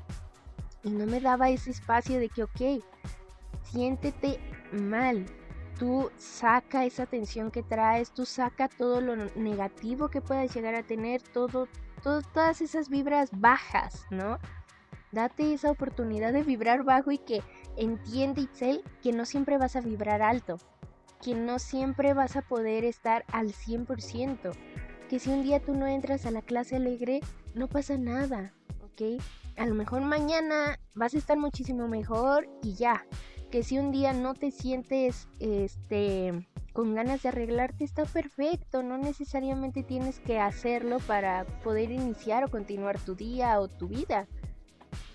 Y 0.82 0.90
no 0.90 1.06
me 1.06 1.20
daba 1.20 1.50
ese 1.50 1.70
espacio 1.70 2.18
de 2.18 2.28
que, 2.28 2.44
ok, 2.44 2.82
siéntete 3.62 4.38
mal. 4.72 5.26
Tú 5.78 6.10
saca 6.16 6.84
esa 6.84 7.06
tensión 7.06 7.50
que 7.50 7.62
traes, 7.62 8.10
tú 8.12 8.26
saca 8.26 8.68
todo 8.68 9.00
lo 9.00 9.16
negativo 9.36 10.08
que 10.08 10.20
puedas 10.20 10.52
llegar 10.54 10.74
a 10.74 10.82
tener, 10.82 11.22
todo, 11.22 11.68
todas 12.02 12.60
esas 12.60 12.88
vibras 12.88 13.30
bajas, 13.32 14.06
¿no? 14.10 14.38
Date 15.12 15.54
esa 15.54 15.70
oportunidad 15.70 16.32
de 16.32 16.42
vibrar 16.42 16.82
bajo 16.82 17.12
y 17.12 17.18
que 17.18 17.42
entiende 17.76 18.42
Itzel 18.42 18.82
que 19.02 19.12
no 19.12 19.24
siempre 19.24 19.56
vas 19.56 19.76
a 19.76 19.80
vibrar 19.80 20.20
alto, 20.20 20.58
que 21.22 21.34
no 21.34 21.58
siempre 21.58 22.12
vas 22.12 22.36
a 22.36 22.42
poder 22.42 22.84
estar 22.84 23.24
al 23.32 23.52
100%, 23.52 24.52
que 25.08 25.18
si 25.18 25.30
un 25.30 25.42
día 25.42 25.60
tú 25.60 25.74
no 25.74 25.86
entras 25.86 26.26
a 26.26 26.30
la 26.30 26.42
clase 26.42 26.76
alegre, 26.76 27.20
no 27.54 27.68
pasa 27.68 27.96
nada, 27.96 28.52
¿ok? 28.82 29.22
A 29.56 29.66
lo 29.66 29.74
mejor 29.74 30.02
mañana 30.02 30.78
vas 30.94 31.14
a 31.14 31.18
estar 31.18 31.38
muchísimo 31.38 31.88
mejor 31.88 32.48
y 32.62 32.74
ya, 32.74 33.06
que 33.50 33.62
si 33.62 33.78
un 33.78 33.90
día 33.90 34.12
no 34.12 34.34
te 34.34 34.50
sientes 34.50 35.28
este 35.40 36.46
con 36.72 36.94
ganas 36.94 37.22
de 37.22 37.30
arreglarte 37.30 37.82
está 37.82 38.04
perfecto, 38.04 38.84
no 38.84 38.98
necesariamente 38.98 39.82
tienes 39.82 40.20
que 40.20 40.38
hacerlo 40.38 40.98
para 41.00 41.44
poder 41.64 41.90
iniciar 41.90 42.44
o 42.44 42.48
continuar 42.48 43.00
tu 43.00 43.16
día 43.16 43.58
o 43.58 43.66
tu 43.66 43.88
vida. 43.88 44.28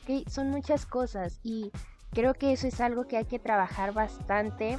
¿Okay? 0.04 0.26
Son 0.28 0.50
muchas 0.50 0.86
cosas 0.86 1.40
y 1.42 1.72
creo 2.12 2.34
que 2.34 2.52
eso 2.52 2.68
es 2.68 2.82
algo 2.82 3.08
que 3.08 3.16
hay 3.16 3.26
que 3.26 3.40
trabajar 3.40 3.94
bastante 3.94 4.78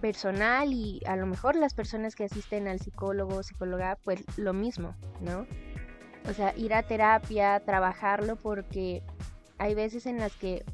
personal 0.00 0.72
y 0.72 1.00
a 1.04 1.16
lo 1.16 1.26
mejor 1.26 1.56
las 1.56 1.74
personas 1.74 2.14
que 2.14 2.24
asisten 2.24 2.68
al 2.68 2.78
psicólogo 2.78 3.36
o 3.36 3.42
psicóloga 3.42 3.98
pues 4.04 4.22
lo 4.38 4.52
mismo, 4.52 4.94
¿no? 5.20 5.46
O 6.28 6.32
sea, 6.32 6.56
ir 6.56 6.74
a 6.74 6.82
terapia, 6.82 7.60
trabajarlo 7.60 8.36
porque 8.36 9.02
hay 9.58 9.74
veces 9.74 10.06
en 10.06 10.18
las 10.18 10.36
que 10.36 10.64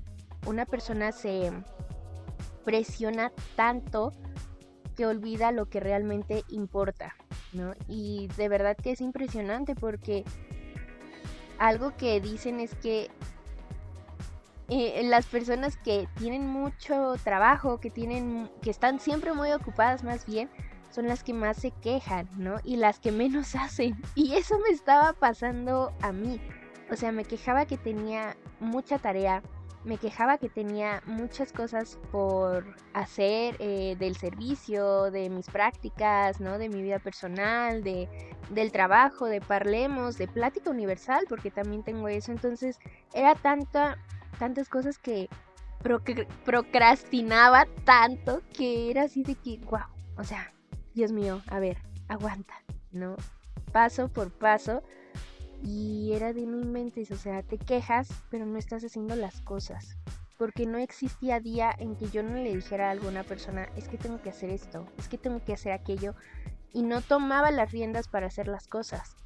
una 0.47 0.67
persona 0.67 1.13
se 1.13 1.51
presiona 2.67 3.33
tanto 3.55 4.13
que 4.97 5.07
olvida 5.07 5.53
lo 5.53 5.67
que 5.67 5.79
realmente 5.79 6.43
importa, 6.49 7.15
¿no? 7.53 7.75
Y 7.87 8.29
de 8.37 8.49
verdad 8.49 8.77
que 8.77 8.91
es 8.91 9.01
impresionante 9.01 9.77
porque 9.77 10.25
algo 11.59 11.97
que 11.97 12.21
dicen 12.21 12.59
es 12.59 12.75
que 12.75 13.09
eh, 14.69 15.03
las 15.05 15.27
personas 15.27 15.77
que 15.77 16.09
tienen 16.19 16.49
mucho 16.49 17.15
trabajo, 17.23 17.79
que 17.79 17.89
tienen, 17.89 18.51
que 18.63 18.71
están 18.71 18.99
siempre 18.99 19.33
muy 19.33 19.53
ocupadas 19.53 20.03
más 20.03 20.27
bien, 20.27 20.51
son 20.91 21.07
las 21.07 21.23
que 21.23 21.35
más 21.35 21.59
se 21.59 21.71
quejan, 21.71 22.29
¿no? 22.37 22.57
Y 22.65 22.77
las 22.77 22.99
que 22.99 23.13
menos 23.13 23.55
hacen. 23.55 23.95
Y 24.17 24.35
eso 24.35 24.59
me 24.59 24.71
estaba 24.71 25.13
pasando 25.13 25.93
a 26.01 26.11
mí. 26.11 26.41
O 26.91 26.97
sea, 26.97 27.13
me 27.13 27.25
quejaba 27.25 27.67
que 27.67 27.77
tenía 27.77 28.37
mucha 28.59 28.99
tarea, 28.99 29.43
me 29.87 29.99
quejaba 29.99 30.37
que 30.37 30.49
tenía 30.49 31.01
muchas 31.07 31.53
cosas 31.53 31.97
por 32.11 32.65
hacer 32.93 33.55
eh, 33.61 33.95
del 33.97 34.17
servicio, 34.17 35.13
de 35.13 35.31
mis 35.31 35.47
prácticas, 35.47 36.41
¿no? 36.41 36.59
De 36.59 36.69
mi 36.69 36.83
vida 36.83 36.99
personal, 36.99 37.85
de, 37.85 38.09
del 38.51 38.73
trabajo, 38.73 39.27
de 39.27 39.41
Parlemos, 39.41 40.19
de 40.19 40.27
Plática 40.27 40.71
Universal, 40.71 41.25
porque 41.29 41.53
también 41.53 41.85
tengo 41.85 42.09
eso. 42.09 42.33
Entonces 42.33 42.79
era 43.15 43.37
tanta, 43.37 43.97
tantas 44.41 44.69
cosas 44.69 44.99
que 44.99 45.29
procrastinaba 46.45 47.67
tanto 47.85 48.43
que 48.53 48.91
era 48.91 49.03
así 49.05 49.23
de 49.23 49.37
que, 49.37 49.59
wow, 49.71 49.87
o 50.17 50.25
sea, 50.25 50.53
Dios 50.95 51.13
mío, 51.13 51.43
a 51.47 51.61
ver, 51.61 51.79
aguanta, 52.09 52.55
¿no? 52.91 53.15
Paso 53.71 54.09
por 54.09 54.33
paso 54.33 54.83
y 55.63 56.13
era 56.13 56.33
de 56.33 56.47
no 56.47 56.59
inventes, 56.59 57.11
o 57.11 57.17
sea, 57.17 57.43
te 57.43 57.59
quejas, 57.59 58.09
pero 58.31 58.47
no 58.47 58.59
estás 58.59 58.85
haciendo 58.85 59.17
las 59.17 59.41
cosas. 59.41 59.97
Porque 60.39 60.67
no 60.67 60.79
existía 60.79 61.41
día 61.41 61.75
en 61.79 61.97
que 61.97 62.09
yo 62.11 62.23
no 62.23 62.35
le 62.35 62.55
dijera 62.55 62.89
a 62.89 62.91
alguna 62.91 63.23
persona, 63.23 63.69
es 63.77 63.89
que 63.89 63.97
tengo 63.97 64.21
que 64.21 64.31
hacer 64.31 64.51
esto, 64.51 64.87
es 64.99 65.09
que 65.09 65.19
tengo 65.19 65.43
que 65.43 65.55
hacer 65.55 65.73
aquello. 65.73 66.15
Y 66.73 66.83
no 66.83 67.01
tomaba 67.01 67.51
las 67.51 67.73
riendas 67.73 68.07
para 68.07 68.27
hacer 68.27 68.49
las 68.49 68.69
cosas. 68.69 69.17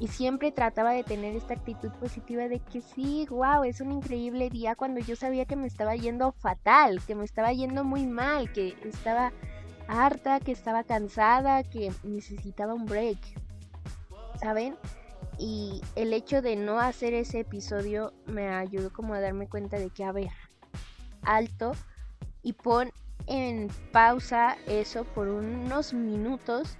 Y 0.00 0.08
siempre 0.08 0.52
trataba 0.52 0.92
de 0.92 1.04
tener 1.04 1.36
esta 1.36 1.54
actitud 1.54 1.90
positiva 1.92 2.48
de 2.48 2.60
que 2.60 2.80
sí, 2.80 3.26
wow, 3.30 3.64
es 3.64 3.80
un 3.80 3.92
increíble 3.92 4.50
día 4.50 4.74
cuando 4.74 5.00
yo 5.00 5.16
sabía 5.16 5.44
que 5.44 5.56
me 5.56 5.66
estaba 5.66 5.96
yendo 5.96 6.32
fatal, 6.32 7.00
que 7.06 7.14
me 7.14 7.24
estaba 7.24 7.52
yendo 7.52 7.84
muy 7.84 8.06
mal, 8.06 8.52
que 8.52 8.76
estaba 8.84 9.32
harta, 9.88 10.40
que 10.40 10.52
estaba 10.52 10.84
cansada, 10.84 11.62
que 11.62 11.92
necesitaba 12.02 12.74
un 12.74 12.86
break. 12.86 13.18
¿Saben? 14.40 14.76
Y 15.38 15.82
el 15.96 16.12
hecho 16.12 16.42
de 16.42 16.56
no 16.56 16.78
hacer 16.78 17.14
ese 17.14 17.40
episodio 17.40 18.12
me 18.26 18.48
ayudó 18.48 18.92
como 18.92 19.14
a 19.14 19.20
darme 19.20 19.48
cuenta 19.48 19.78
de 19.78 19.90
que, 19.90 20.04
a 20.04 20.12
ver, 20.12 20.30
alto 21.22 21.72
y 22.42 22.52
pon 22.52 22.92
en 23.26 23.68
pausa 23.90 24.56
eso 24.66 25.04
por 25.04 25.28
unos 25.28 25.94
minutos 25.94 26.76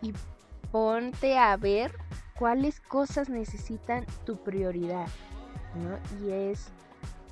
y 0.00 0.12
ponte 0.72 1.38
a 1.38 1.56
ver 1.56 1.92
cuáles 2.38 2.80
cosas 2.80 3.28
necesitan 3.28 4.06
tu 4.24 4.36
prioridad, 4.36 5.08
¿no? 5.74 5.98
Y 6.26 6.32
es 6.32 6.68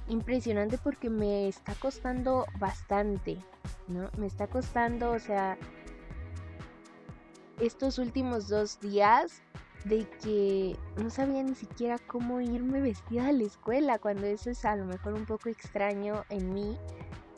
impresionante 0.09 0.79
porque 0.79 1.11
me 1.11 1.49
está 1.49 1.75
costando 1.75 2.47
bastante, 2.59 3.39
¿no? 3.89 4.11
Me 4.19 4.27
está 4.27 4.47
costando, 4.47 5.13
o 5.13 5.19
sea, 5.19 5.57
estos 7.61 7.99
últimos 7.99 8.49
dos 8.49 8.81
días 8.81 9.43
de 9.85 10.07
que 10.23 10.77
no 10.97 11.11
sabía 11.11 11.43
ni 11.43 11.55
siquiera 11.55 11.99
cómo 11.99 12.41
irme 12.41 12.81
vestida 12.81 13.29
a 13.29 13.33
la 13.33 13.45
escuela, 13.45 13.99
cuando 13.99 14.27
eso 14.27 14.51
es 14.51 14.65
a 14.65 14.77
lo 14.77 14.87
mejor 14.87 15.15
un 15.15 15.27
poco 15.27 15.49
extraño 15.49 16.25
en 16.31 16.53
mí. 16.53 16.77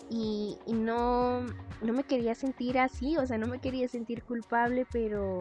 Y, 0.09 0.57
no, 0.69 1.41
no 1.41 1.93
me 1.93 2.05
quería 2.05 2.37
sentir 2.37 2.79
así, 2.79 3.17
o 3.17 3.27
sea, 3.27 3.39
no 3.39 3.49
me 3.49 3.59
quería 3.59 3.89
sentir 3.89 4.23
culpable, 4.23 4.87
pero, 4.93 5.41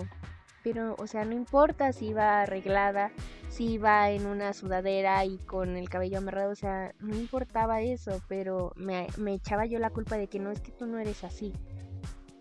pero, 0.64 0.96
o 0.98 1.06
sea, 1.06 1.24
no 1.24 1.36
importa 1.36 1.94
si 1.94 2.08
iba 2.08 2.42
arreglada, 2.42 3.12
si 3.48 3.74
iba 3.74 4.10
en 4.10 4.26
una 4.26 4.54
sudadera 4.54 5.24
y 5.24 5.38
con 5.38 5.78
el 5.78 5.88
cabello 5.88 6.18
amarrado, 6.18 6.52
o 6.52 6.56
sea, 6.56 6.96
no 7.00 7.16
importaba 7.16 7.82
eso, 7.82 8.20
pero 8.28 8.74
me, 8.76 9.06
me 9.18 9.36
echaba 9.36 9.68
yo 9.68 9.78
la 9.78 9.92
culpa 9.92 10.18
de 10.18 10.28
que 10.28 10.40
no 10.40 10.50
es 10.50 10.62
que 10.62 10.72
tú 10.72 10.88
no 10.88 10.98
eres 10.98 11.24
así. 11.24 11.54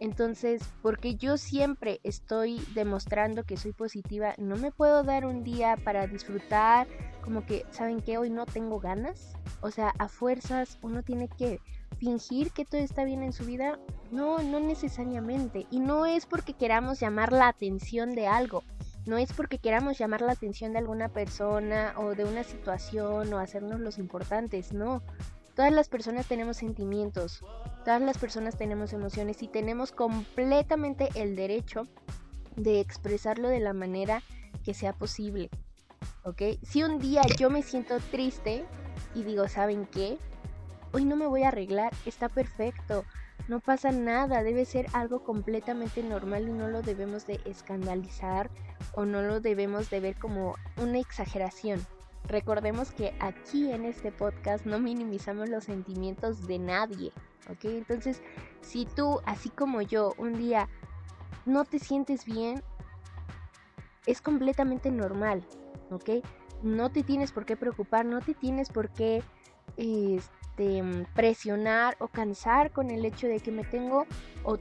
Entonces, 0.04 0.60
porque 0.82 1.16
yo 1.16 1.38
siempre 1.38 1.98
estoy 2.02 2.60
demostrando 2.74 3.44
que 3.44 3.56
soy 3.56 3.72
positiva, 3.72 4.34
no 4.36 4.56
me 4.56 4.70
puedo 4.70 5.02
dar 5.02 5.24
un 5.24 5.44
día 5.44 5.78
para 5.82 6.06
disfrutar, 6.06 6.86
como 7.22 7.46
que, 7.46 7.64
¿saben 7.70 8.02
qué? 8.02 8.18
Hoy 8.18 8.28
no 8.28 8.44
tengo 8.44 8.80
ganas. 8.80 9.32
O 9.62 9.70
sea, 9.70 9.94
a 9.98 10.08
fuerzas 10.08 10.76
uno 10.82 11.02
tiene 11.02 11.28
que 11.28 11.58
fingir 11.96 12.50
que 12.50 12.66
todo 12.66 12.82
está 12.82 13.04
bien 13.04 13.22
en 13.22 13.32
su 13.32 13.46
vida. 13.46 13.78
No, 14.10 14.42
no 14.42 14.60
necesariamente. 14.60 15.66
Y 15.70 15.80
no 15.80 16.04
es 16.04 16.26
porque 16.26 16.52
queramos 16.52 17.00
llamar 17.00 17.32
la 17.32 17.48
atención 17.48 18.14
de 18.14 18.26
algo. 18.26 18.62
No 19.06 19.16
es 19.16 19.32
porque 19.32 19.56
queramos 19.56 19.96
llamar 19.96 20.20
la 20.20 20.32
atención 20.32 20.74
de 20.74 20.80
alguna 20.80 21.08
persona 21.08 21.94
o 21.96 22.14
de 22.14 22.26
una 22.26 22.44
situación 22.44 23.32
o 23.32 23.38
hacernos 23.38 23.80
los 23.80 23.96
importantes, 23.96 24.74
no. 24.74 25.02
Todas 25.54 25.72
las 25.72 25.88
personas 25.88 26.26
tenemos 26.26 26.56
sentimientos, 26.56 27.44
todas 27.84 28.02
las 28.02 28.18
personas 28.18 28.56
tenemos 28.56 28.92
emociones 28.92 29.40
y 29.42 29.48
tenemos 29.48 29.92
completamente 29.92 31.10
el 31.14 31.36
derecho 31.36 31.86
de 32.56 32.80
expresarlo 32.80 33.48
de 33.48 33.60
la 33.60 33.72
manera 33.72 34.22
que 34.64 34.74
sea 34.74 34.92
posible. 34.92 35.50
¿Ok? 36.24 36.42
Si 36.62 36.82
un 36.82 36.98
día 36.98 37.22
yo 37.38 37.50
me 37.50 37.62
siento 37.62 37.98
triste 38.10 38.64
y 39.14 39.22
digo, 39.22 39.46
¿saben 39.46 39.86
qué? 39.86 40.18
Hoy 40.92 41.04
no 41.04 41.14
me 41.14 41.26
voy 41.26 41.44
a 41.44 41.48
arreglar, 41.48 41.92
está 42.04 42.28
perfecto. 42.28 43.04
No 43.46 43.60
pasa 43.60 43.92
nada, 43.92 44.42
debe 44.42 44.64
ser 44.64 44.86
algo 44.92 45.22
completamente 45.22 46.02
normal 46.02 46.48
y 46.48 46.52
no 46.52 46.68
lo 46.68 46.82
debemos 46.82 47.26
de 47.26 47.40
escandalizar 47.44 48.50
o 48.94 49.04
no 49.04 49.22
lo 49.22 49.40
debemos 49.40 49.90
de 49.90 50.00
ver 50.00 50.16
como 50.16 50.56
una 50.80 50.98
exageración. 50.98 51.84
Recordemos 52.26 52.90
que 52.90 53.14
aquí 53.20 53.70
en 53.70 53.84
este 53.84 54.10
podcast 54.10 54.64
no 54.64 54.78
minimizamos 54.78 55.48
los 55.48 55.64
sentimientos 55.64 56.46
de 56.46 56.58
nadie, 56.58 57.12
¿ok? 57.50 57.64
Entonces, 57.66 58.22
si 58.62 58.86
tú, 58.86 59.20
así 59.26 59.50
como 59.50 59.82
yo, 59.82 60.14
un 60.16 60.34
día 60.34 60.68
no 61.44 61.64
te 61.64 61.78
sientes 61.78 62.24
bien, 62.24 62.62
es 64.06 64.22
completamente 64.22 64.90
normal, 64.90 65.46
¿ok? 65.90 66.24
No 66.62 66.90
te 66.90 67.02
tienes 67.02 67.30
por 67.30 67.44
qué 67.44 67.56
preocupar, 67.56 68.06
no 68.06 68.20
te 68.20 68.34
tienes 68.34 68.70
por 68.70 68.88
qué 68.88 69.22
este, 69.76 70.82
presionar 71.14 71.96
o 72.00 72.08
cansar 72.08 72.70
con 72.70 72.90
el 72.90 73.04
hecho 73.04 73.26
de 73.26 73.40
que 73.40 73.50
me 73.50 73.64
tengo 73.64 74.06
o 74.44 74.56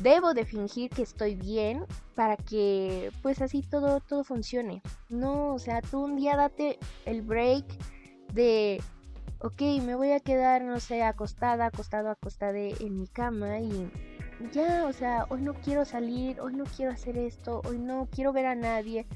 debo 0.00 0.34
de 0.34 0.44
fingir 0.44 0.90
que 0.90 1.02
estoy 1.02 1.34
bien 1.34 1.84
para 2.14 2.36
que 2.36 3.10
pues 3.22 3.40
así 3.42 3.62
todo 3.62 4.00
todo 4.00 4.24
funcione. 4.24 4.82
No, 5.08 5.54
o 5.54 5.58
sea, 5.58 5.82
tú 5.82 6.04
un 6.04 6.16
día 6.16 6.36
date 6.36 6.78
el 7.04 7.22
break 7.22 7.64
de 8.32 8.80
ok, 9.40 9.60
me 9.84 9.94
voy 9.94 10.12
a 10.12 10.20
quedar, 10.20 10.62
no 10.62 10.80
sé, 10.80 11.02
acostada, 11.02 11.66
acostado, 11.66 12.10
acostada 12.10 12.58
en 12.58 12.98
mi 12.98 13.06
cama 13.06 13.60
y 13.60 13.90
ya, 14.52 14.86
o 14.86 14.92
sea, 14.92 15.26
hoy 15.30 15.42
no 15.42 15.54
quiero 15.54 15.84
salir, 15.84 16.40
hoy 16.40 16.54
no 16.54 16.64
quiero 16.64 16.92
hacer 16.92 17.16
esto, 17.16 17.60
hoy 17.68 17.78
no 17.78 18.08
quiero 18.10 18.32
ver 18.32 18.46
a 18.46 18.54
nadie. 18.54 19.06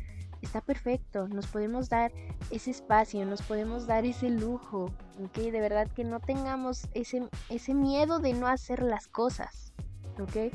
Está 0.41 0.61
perfecto, 0.61 1.29
nos 1.29 1.47
podemos 1.47 1.89
dar 1.89 2.13
ese 2.51 2.73
espacio, 2.73 3.25
nos 3.25 3.43
podemos 3.43 3.87
dar 3.87 4.05
ese 4.05 4.29
lujo, 4.29 4.91
¿ok? 5.23 5.39
De 5.39 5.61
verdad 5.61 5.89
que 5.95 6.03
no 6.03 6.19
tengamos 6.19 6.89
ese, 6.95 7.29
ese 7.49 7.75
miedo 7.75 8.19
de 8.19 8.33
no 8.33 8.49
hacer 8.49 8.83
las 8.83 9.07
cosas, 9.07 9.73
¿ok? 10.21 10.53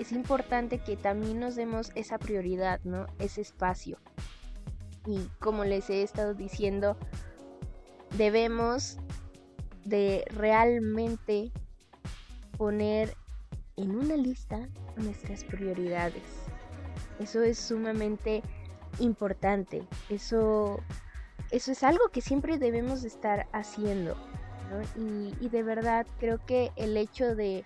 Es 0.00 0.12
importante 0.12 0.78
que 0.78 0.96
también 0.96 1.40
nos 1.40 1.56
demos 1.56 1.92
esa 1.94 2.18
prioridad, 2.18 2.80
¿no? 2.84 3.06
Ese 3.18 3.42
espacio. 3.42 3.98
Y 5.06 5.28
como 5.40 5.64
les 5.64 5.90
he 5.90 6.02
estado 6.02 6.32
diciendo, 6.32 6.96
debemos 8.16 8.96
de 9.84 10.24
realmente 10.30 11.52
poner 12.56 13.14
en 13.76 13.94
una 13.94 14.16
lista 14.16 14.70
nuestras 14.96 15.44
prioridades. 15.44 16.22
Eso 17.18 17.42
es 17.42 17.58
sumamente 17.58 18.42
importante. 19.00 19.86
Eso, 20.08 20.80
eso 21.50 21.72
es 21.72 21.82
algo 21.82 22.08
que 22.08 22.22
siempre 22.22 22.56
debemos 22.56 23.02
de 23.02 23.08
estar 23.08 23.48
haciendo. 23.52 24.16
Y, 24.96 25.48
de 25.50 25.62
verdad 25.62 26.06
creo 26.18 26.38
que 26.46 26.70
el 26.76 26.96
hecho 26.96 27.34
de 27.34 27.64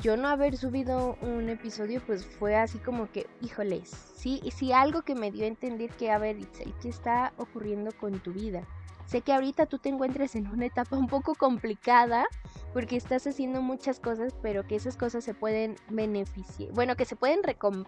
yo 0.00 0.16
no 0.16 0.28
haber 0.28 0.56
subido 0.56 1.16
un 1.20 1.48
episodio, 1.48 2.02
pues 2.06 2.26
fue 2.26 2.56
así 2.56 2.78
como 2.78 3.10
que, 3.10 3.26
híjoles, 3.40 3.88
sí, 4.16 4.40
sí 4.54 4.72
algo 4.72 5.02
que 5.02 5.14
me 5.14 5.30
dio 5.30 5.44
a 5.44 5.48
entender 5.48 5.90
que, 5.90 6.10
a 6.10 6.18
ver, 6.18 6.38
Itzel, 6.38 6.74
¿qué 6.80 6.88
está 6.88 7.32
ocurriendo 7.36 7.90
con 7.92 8.20
tu 8.20 8.32
vida? 8.32 8.66
Sé 9.06 9.20
que 9.20 9.32
ahorita 9.32 9.66
tú 9.66 9.78
te 9.78 9.90
encuentres 9.90 10.34
en 10.34 10.48
una 10.48 10.66
etapa 10.66 10.96
un 10.96 11.08
poco 11.08 11.34
complicada 11.34 12.26
porque 12.72 12.96
estás 12.96 13.26
haciendo 13.26 13.60
muchas 13.60 14.00
cosas, 14.00 14.34
pero 14.42 14.66
que 14.66 14.76
esas 14.76 14.96
cosas 14.96 15.24
se 15.24 15.34
pueden 15.34 15.76
beneficiar, 15.90 16.72
bueno, 16.72 16.96
que 16.96 17.04
se 17.04 17.16
pueden 17.16 17.40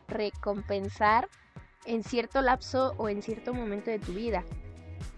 recompensar 0.08 1.28
en 1.86 2.02
cierto 2.02 2.42
lapso 2.42 2.94
o 2.98 3.08
en 3.08 3.22
cierto 3.22 3.54
momento 3.54 3.90
de 3.90 3.98
tu 3.98 4.12
vida. 4.12 4.44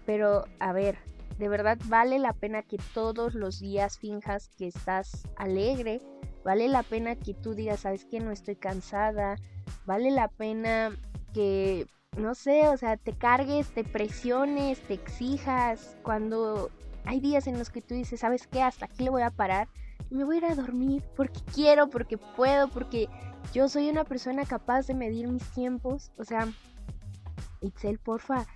Pero, 0.05 0.45
a 0.59 0.71
ver, 0.71 0.97
de 1.37 1.49
verdad 1.49 1.77
vale 1.85 2.17
la 2.19 2.33
pena 2.33 2.63
que 2.63 2.77
todos 2.93 3.33
los 3.33 3.59
días 3.59 3.97
finjas 3.97 4.49
que 4.57 4.67
estás 4.67 5.27
alegre, 5.35 6.01
Vale 6.43 6.67
la 6.67 6.83
pena 6.83 7.15
que 7.15 7.33
tú 7.33 7.53
digas, 7.53 7.81
sabes 7.81 8.05
que 8.05 8.19
no 8.19 8.31
estoy 8.31 8.55
cansada. 8.55 9.35
Vale 9.85 10.11
la 10.11 10.27
pena 10.27 10.91
que, 11.33 11.87
no 12.17 12.35
sé, 12.35 12.67
o 12.67 12.77
sea, 12.77 12.97
te 12.97 13.13
cargues, 13.13 13.71
te 13.73 13.83
presiones, 13.83 14.81
te 14.81 14.93
exijas. 14.93 15.97
Cuando 16.03 16.71
hay 17.05 17.19
días 17.19 17.47
en 17.47 17.57
los 17.57 17.69
que 17.69 17.81
tú 17.81 17.93
dices, 17.93 18.21
sabes 18.21 18.47
qué, 18.47 18.61
hasta 18.61 18.85
aquí 18.85 19.03
le 19.03 19.09
voy 19.09 19.21
a 19.21 19.31
parar. 19.31 19.67
Me 20.09 20.23
voy 20.23 20.35
a 20.35 20.39
ir 20.39 20.45
a 20.45 20.55
dormir 20.55 21.03
porque 21.15 21.39
quiero, 21.53 21.89
porque 21.89 22.17
puedo, 22.17 22.67
porque 22.69 23.07
yo 23.53 23.69
soy 23.69 23.89
una 23.89 24.03
persona 24.03 24.45
capaz 24.45 24.87
de 24.87 24.95
medir 24.95 25.27
mis 25.27 25.43
tiempos. 25.51 26.11
O 26.17 26.23
sea, 26.23 26.47
Itzel, 27.61 27.99
porfa, 27.99 28.47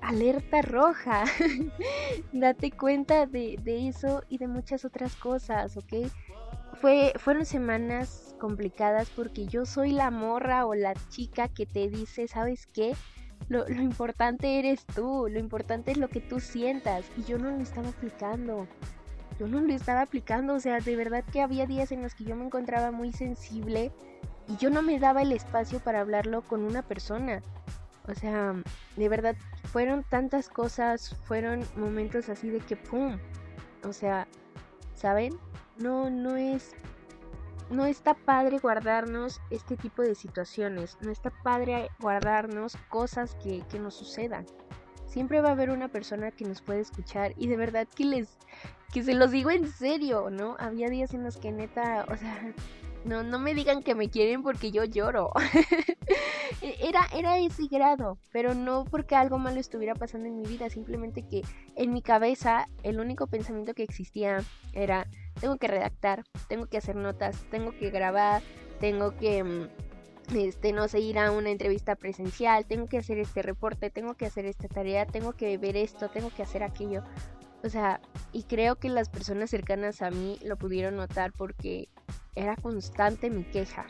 alerta 0.00 0.62
roja. 0.62 1.24
Date 2.32 2.70
cuenta 2.70 3.26
de, 3.26 3.58
de, 3.62 3.88
eso 3.88 4.22
y 4.28 4.38
de 4.38 4.48
muchas 4.48 4.84
otras 4.84 5.16
cosas, 5.16 5.76
¿ok? 5.76 6.10
Fue, 6.80 7.12
fueron 7.16 7.44
semanas 7.44 8.34
complicadas 8.38 9.10
porque 9.10 9.46
yo 9.46 9.66
soy 9.66 9.90
la 9.90 10.10
morra 10.10 10.66
o 10.66 10.74
la 10.74 10.94
chica 11.08 11.48
que 11.48 11.66
te 11.66 11.88
dice, 11.88 12.28
¿sabes 12.28 12.66
qué? 12.66 12.94
Lo, 13.48 13.68
lo, 13.68 13.82
importante 13.82 14.58
eres 14.58 14.84
tú, 14.86 15.26
lo 15.30 15.38
importante 15.38 15.92
es 15.92 15.98
lo 15.98 16.08
que 16.08 16.20
tú 16.20 16.40
sientas. 16.40 17.06
Y 17.16 17.24
yo 17.24 17.38
no 17.38 17.50
lo 17.50 17.60
estaba 17.62 17.88
aplicando. 17.88 18.66
Yo 19.38 19.46
no 19.46 19.60
lo 19.60 19.72
estaba 19.72 20.02
aplicando. 20.02 20.54
O 20.54 20.60
sea, 20.60 20.80
de 20.80 20.96
verdad 20.96 21.24
que 21.32 21.40
había 21.40 21.66
días 21.66 21.92
en 21.92 22.02
los 22.02 22.14
que 22.14 22.24
yo 22.24 22.36
me 22.36 22.44
encontraba 22.44 22.90
muy 22.90 23.12
sensible 23.12 23.92
y 24.48 24.56
yo 24.56 24.70
no 24.70 24.82
me 24.82 24.98
daba 24.98 25.22
el 25.22 25.32
espacio 25.32 25.80
para 25.80 26.00
hablarlo 26.00 26.42
con 26.42 26.62
una 26.62 26.82
persona. 26.82 27.42
O 28.06 28.14
sea, 28.14 28.54
de 28.96 29.08
verdad, 29.08 29.36
fueron 29.64 30.02
tantas 30.02 30.48
cosas, 30.48 31.14
fueron 31.24 31.64
momentos 31.76 32.28
así 32.30 32.48
de 32.48 32.60
que, 32.60 32.76
¡pum! 32.76 33.18
O 33.84 33.92
sea, 33.92 34.26
¿saben? 34.94 35.38
No, 35.78 36.10
no 36.10 36.36
es, 36.36 36.72
no 37.70 37.86
está 37.86 38.14
padre 38.14 38.58
guardarnos 38.58 39.40
este 39.50 39.76
tipo 39.76 40.02
de 40.02 40.14
situaciones, 40.14 40.96
no 41.00 41.10
está 41.10 41.30
padre 41.30 41.90
guardarnos 42.00 42.76
cosas 42.88 43.34
que, 43.42 43.62
que 43.70 43.78
nos 43.78 43.94
sucedan. 43.94 44.46
Siempre 45.06 45.40
va 45.40 45.48
a 45.48 45.52
haber 45.52 45.70
una 45.70 45.88
persona 45.88 46.30
que 46.30 46.44
nos 46.44 46.60
puede 46.60 46.80
escuchar 46.80 47.32
y 47.36 47.48
de 47.48 47.56
verdad 47.56 47.88
que 47.94 48.04
les, 48.04 48.36
que 48.92 49.02
se 49.02 49.14
los 49.14 49.30
digo 49.30 49.50
en 49.50 49.66
serio, 49.66 50.30
¿no? 50.30 50.56
Había 50.58 50.88
días 50.88 51.14
en 51.14 51.24
los 51.24 51.36
que 51.38 51.50
neta, 51.50 52.04
o 52.10 52.16
sea, 52.16 52.52
no, 53.04 53.22
no 53.22 53.38
me 53.38 53.54
digan 53.54 53.82
que 53.82 53.94
me 53.94 54.08
quieren 54.10 54.42
porque 54.42 54.70
yo 54.70 54.84
lloro. 54.84 55.32
E, 56.62 56.88
era, 56.88 57.06
era 57.14 57.38
ese 57.38 57.66
grado, 57.66 58.18
pero 58.32 58.54
no 58.54 58.84
porque 58.90 59.14
algo 59.14 59.38
malo 59.38 59.60
estuviera 59.60 59.94
pasando 59.94 60.28
en 60.28 60.40
mi 60.40 60.46
vida, 60.46 60.70
simplemente 60.70 61.22
que 61.22 61.42
en 61.76 61.92
mi 61.92 62.00
cabeza 62.00 62.68
el 62.82 63.00
único 63.00 63.26
pensamiento 63.26 63.74
que 63.74 63.82
existía 63.82 64.42
era 64.72 65.06
tengo 65.40 65.56
que 65.56 65.68
redactar, 65.68 66.24
tengo 66.48 66.66
que 66.66 66.78
hacer 66.78 66.96
notas, 66.96 67.44
tengo 67.50 67.72
que 67.72 67.90
grabar, 67.90 68.42
tengo 68.80 69.16
que, 69.16 69.44
mm, 69.44 69.68
este, 70.34 70.72
no 70.72 70.88
sé, 70.88 71.00
ir 71.00 71.18
a 71.18 71.30
una 71.30 71.50
entrevista 71.50 71.96
presencial, 71.96 72.66
tengo 72.66 72.86
que 72.86 72.98
hacer 72.98 73.18
este 73.18 73.42
reporte, 73.42 73.90
tengo 73.90 74.14
que 74.14 74.26
hacer 74.26 74.44
esta 74.46 74.68
tarea, 74.68 75.06
tengo 75.06 75.32
que 75.32 75.56
ver 75.58 75.76
esto, 75.76 76.08
tengo 76.08 76.30
que 76.30 76.42
hacer 76.42 76.62
aquello. 76.62 77.02
O 77.64 77.68
sea, 77.68 78.00
y 78.32 78.44
creo 78.44 78.76
que 78.76 78.88
las 78.88 79.08
personas 79.08 79.50
cercanas 79.50 80.02
a 80.02 80.10
mí 80.10 80.38
lo 80.44 80.56
pudieron 80.56 80.96
notar 80.96 81.32
porque 81.32 81.88
era 82.36 82.56
constante 82.56 83.30
mi 83.30 83.42
queja, 83.44 83.86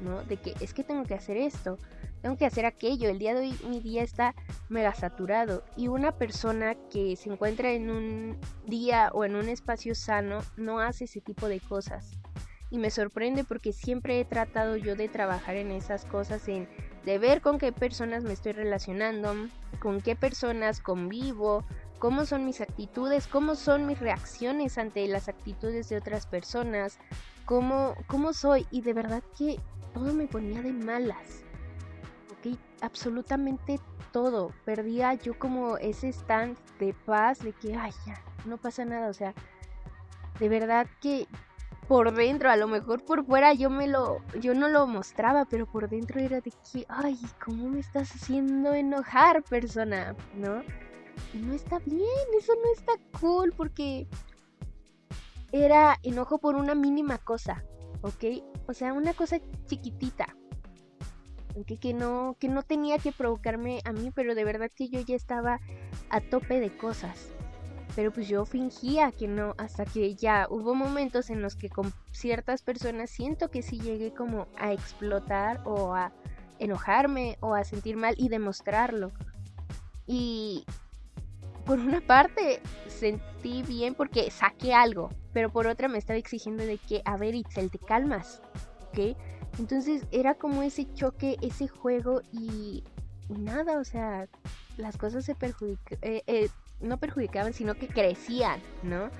¿no? 0.00 0.22
De 0.24 0.36
que 0.36 0.54
es 0.60 0.74
que 0.74 0.84
tengo 0.84 1.04
que 1.04 1.14
hacer 1.14 1.36
esto, 1.36 1.76
tengo 2.20 2.36
que 2.36 2.46
hacer 2.46 2.66
aquello. 2.66 3.08
El 3.08 3.18
día 3.18 3.34
de 3.34 3.40
hoy 3.40 3.58
mi 3.68 3.80
día 3.80 4.02
está 4.02 4.34
mega 4.68 4.94
saturado 4.94 5.64
y 5.76 5.88
una 5.88 6.12
persona 6.12 6.74
que 6.90 7.16
se 7.16 7.30
encuentra 7.30 7.72
en 7.72 7.90
un 7.90 8.38
día 8.66 9.10
o 9.12 9.24
en 9.24 9.36
un 9.36 9.48
espacio 9.48 9.94
sano 9.94 10.40
no 10.56 10.80
hace 10.80 11.04
ese 11.04 11.20
tipo 11.20 11.48
de 11.48 11.60
cosas. 11.60 12.18
Y 12.70 12.78
me 12.78 12.90
sorprende 12.90 13.42
porque 13.42 13.72
siempre 13.72 14.20
he 14.20 14.24
tratado 14.24 14.76
yo 14.76 14.94
de 14.94 15.08
trabajar 15.08 15.56
en 15.56 15.72
esas 15.72 16.04
cosas, 16.04 16.46
en 16.46 16.68
de 17.04 17.18
ver 17.18 17.40
con 17.40 17.58
qué 17.58 17.72
personas 17.72 18.22
me 18.22 18.32
estoy 18.32 18.52
relacionando, 18.52 19.34
con 19.80 20.00
qué 20.00 20.14
personas 20.14 20.80
convivo, 20.80 21.64
cómo 21.98 22.26
son 22.26 22.44
mis 22.44 22.60
actitudes, 22.60 23.26
cómo 23.26 23.56
son 23.56 23.86
mis 23.86 23.98
reacciones 23.98 24.78
ante 24.78 25.06
las 25.08 25.28
actitudes 25.28 25.88
de 25.88 25.96
otras 25.96 26.26
personas, 26.26 26.98
cómo, 27.44 27.96
cómo 28.06 28.32
soy. 28.34 28.66
Y 28.70 28.82
de 28.82 28.92
verdad 28.92 29.24
que 29.36 29.58
todo 29.92 30.12
me 30.12 30.28
ponía 30.28 30.62
de 30.62 30.72
malas 30.72 31.44
absolutamente 32.82 33.80
todo. 34.12 34.52
Perdía 34.64 35.14
yo 35.14 35.38
como 35.38 35.76
ese 35.78 36.08
stand 36.08 36.56
de 36.78 36.94
paz, 36.94 37.40
de 37.40 37.52
que, 37.52 37.74
ay, 37.74 37.92
ya, 38.06 38.22
no 38.44 38.56
pasa 38.56 38.84
nada. 38.84 39.08
O 39.08 39.14
sea, 39.14 39.34
de 40.38 40.48
verdad 40.48 40.86
que 41.00 41.26
por 41.88 42.14
dentro, 42.14 42.50
a 42.50 42.56
lo 42.56 42.68
mejor 42.68 43.04
por 43.04 43.24
fuera 43.24 43.52
yo 43.52 43.68
me 43.68 43.88
lo, 43.88 44.18
yo 44.40 44.54
no 44.54 44.68
lo 44.68 44.86
mostraba, 44.86 45.44
pero 45.44 45.66
por 45.66 45.88
dentro 45.88 46.20
era 46.20 46.40
de 46.40 46.50
que, 46.50 46.86
ay, 46.88 47.18
¿cómo 47.44 47.68
me 47.68 47.80
estás 47.80 48.14
haciendo 48.14 48.74
enojar, 48.74 49.42
persona? 49.42 50.14
¿No? 50.34 50.62
no 51.34 51.52
está 51.52 51.78
bien, 51.80 52.26
eso 52.38 52.52
no 52.54 52.72
está 52.72 52.92
cool, 53.20 53.52
porque 53.56 54.06
era 55.52 55.98
enojo 56.02 56.38
por 56.38 56.54
una 56.54 56.74
mínima 56.74 57.18
cosa, 57.18 57.64
¿ok? 58.02 58.24
O 58.66 58.72
sea, 58.72 58.92
una 58.92 59.14
cosa 59.14 59.38
chiquitita. 59.66 60.36
Que, 61.66 61.76
que, 61.78 61.94
no, 61.94 62.36
que 62.38 62.48
no 62.48 62.62
tenía 62.62 62.98
que 62.98 63.12
provocarme 63.12 63.80
a 63.84 63.92
mí, 63.92 64.10
pero 64.14 64.34
de 64.34 64.44
verdad 64.44 64.70
que 64.74 64.88
yo 64.88 65.00
ya 65.00 65.16
estaba 65.16 65.60
a 66.08 66.20
tope 66.20 66.60
de 66.60 66.76
cosas. 66.76 67.32
Pero 67.96 68.12
pues 68.12 68.28
yo 68.28 68.44
fingía 68.44 69.10
que 69.10 69.26
no, 69.26 69.54
hasta 69.58 69.84
que 69.84 70.14
ya 70.14 70.46
hubo 70.48 70.74
momentos 70.74 71.28
en 71.28 71.42
los 71.42 71.56
que 71.56 71.68
con 71.68 71.92
ciertas 72.12 72.62
personas 72.62 73.10
siento 73.10 73.50
que 73.50 73.62
sí 73.62 73.80
llegué 73.80 74.12
como 74.12 74.46
a 74.56 74.72
explotar 74.72 75.60
o 75.64 75.94
a 75.94 76.12
enojarme 76.60 77.36
o 77.40 77.54
a 77.54 77.64
sentir 77.64 77.96
mal 77.96 78.14
y 78.16 78.28
demostrarlo. 78.28 79.10
Y 80.06 80.64
por 81.64 81.78
una 81.78 82.00
parte 82.00 82.60
sentí 82.86 83.62
bien 83.62 83.94
porque 83.94 84.30
saqué 84.30 84.74
algo, 84.74 85.10
pero 85.32 85.50
por 85.50 85.66
otra 85.66 85.88
me 85.88 85.98
estaba 85.98 86.18
exigiendo 86.18 86.64
de 86.64 86.78
que, 86.78 87.02
a 87.04 87.16
ver, 87.16 87.34
Itzel, 87.34 87.70
te 87.70 87.78
calmas, 87.78 88.40
¿ok? 88.88 89.16
Entonces 89.58 90.04
era 90.10 90.34
como 90.34 90.62
ese 90.62 90.92
choque, 90.94 91.36
ese 91.42 91.68
juego 91.68 92.22
y, 92.32 92.84
nada, 93.28 93.78
o 93.78 93.84
sea, 93.84 94.28
las 94.76 94.96
cosas 94.96 95.24
se 95.24 95.34
perjudicaban, 95.34 95.98
eh, 96.02 96.22
eh, 96.26 96.48
no 96.80 96.96
perjudicaban, 96.96 97.52
sino 97.52 97.74
que 97.74 97.88
crecían, 97.88 98.60
¿no? 98.82 99.10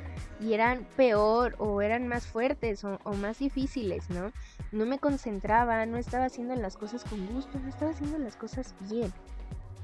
Y 0.40 0.54
eran 0.54 0.86
peor 0.96 1.56
o 1.58 1.82
eran 1.82 2.08
más 2.08 2.26
fuertes 2.26 2.84
o, 2.84 2.98
o, 3.04 3.12
más 3.14 3.38
difíciles, 3.38 4.08
¿no? 4.08 4.32
No 4.72 4.86
me 4.86 4.98
concentraba, 4.98 5.84
no 5.84 5.98
estaba 5.98 6.24
haciendo 6.24 6.54
las 6.54 6.76
cosas 6.76 7.04
con 7.04 7.26
gusto, 7.26 7.58
no 7.58 7.68
estaba 7.68 7.90
haciendo 7.90 8.18
las 8.18 8.36
cosas 8.36 8.74
bien, 8.88 9.12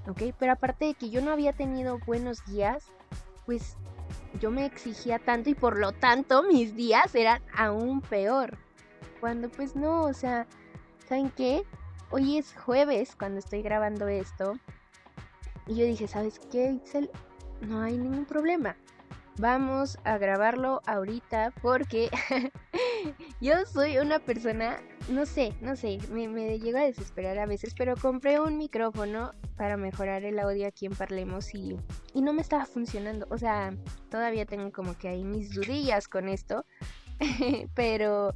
¿ok? 0.09 0.35
Pero 0.39 0.53
aparte 0.53 0.87
de 0.87 0.95
que 0.95 1.11
yo 1.11 1.21
no 1.21 1.33
había 1.33 1.53
tenido 1.53 1.99
buenos 2.07 2.45
días, 2.47 2.85
pues 3.45 3.77
yo 4.41 4.51
me 4.51 4.67
exigía 4.67 5.19
tanto 5.19 5.51
y 5.51 5.55
por 5.55 5.79
lo 5.79 5.93
tanto 5.93 6.43
mis 6.43 6.75
días 6.75 7.15
eran 7.15 7.43
aún 7.55 8.01
peor. 8.01 8.59
Cuando 9.21 9.49
pues 9.49 9.77
no, 9.77 10.03
o 10.03 10.13
sea, 10.13 10.47
¿saben 11.09 11.31
qué? 11.31 11.65
Hoy 12.11 12.39
es 12.39 12.55
jueves 12.55 13.17
cuando 13.17 13.39
estoy 13.39 13.63
grabando 13.63 14.09
esto. 14.09 14.59
Y 15.67 15.75
yo 15.75 15.85
dije, 15.85 16.07
¿sabes 16.07 16.39
qué, 16.51 16.73
Itzel? 16.73 17.11
No 17.61 17.81
hay 17.81 17.97
ningún 17.97 18.25
problema. 18.25 18.77
Vamos 19.39 19.99
a 20.05 20.17
grabarlo 20.17 20.81
ahorita 20.87 21.53
porque 21.61 22.09
yo 23.41 23.67
soy 23.67 23.99
una 23.99 24.19
persona, 24.19 24.79
no 25.11 25.27
sé, 25.27 25.53
no 25.61 25.77
sé, 25.77 25.99
me, 26.11 26.27
me 26.27 26.59
llego 26.59 26.79
a 26.79 26.85
desesperar 26.85 27.39
a 27.39 27.45
veces, 27.45 27.75
pero 27.77 27.97
compré 27.97 28.41
un 28.41 28.57
micrófono 28.57 29.33
para 29.57 29.77
mejorar 29.77 30.25
el 30.25 30.39
audio 30.39 30.67
aquí 30.67 30.87
en 30.87 30.95
Parlemos 30.95 31.55
y, 31.55 31.77
y 32.15 32.23
no 32.23 32.33
me 32.33 32.41
estaba 32.41 32.65
funcionando. 32.65 33.27
O 33.29 33.37
sea, 33.37 33.77
todavía 34.11 34.47
tengo 34.47 34.73
como 34.73 34.97
que 34.97 35.09
ahí 35.09 35.23
mis 35.23 35.55
dudillas 35.55 36.09
con 36.09 36.29
esto, 36.31 36.65
pero 37.75 38.35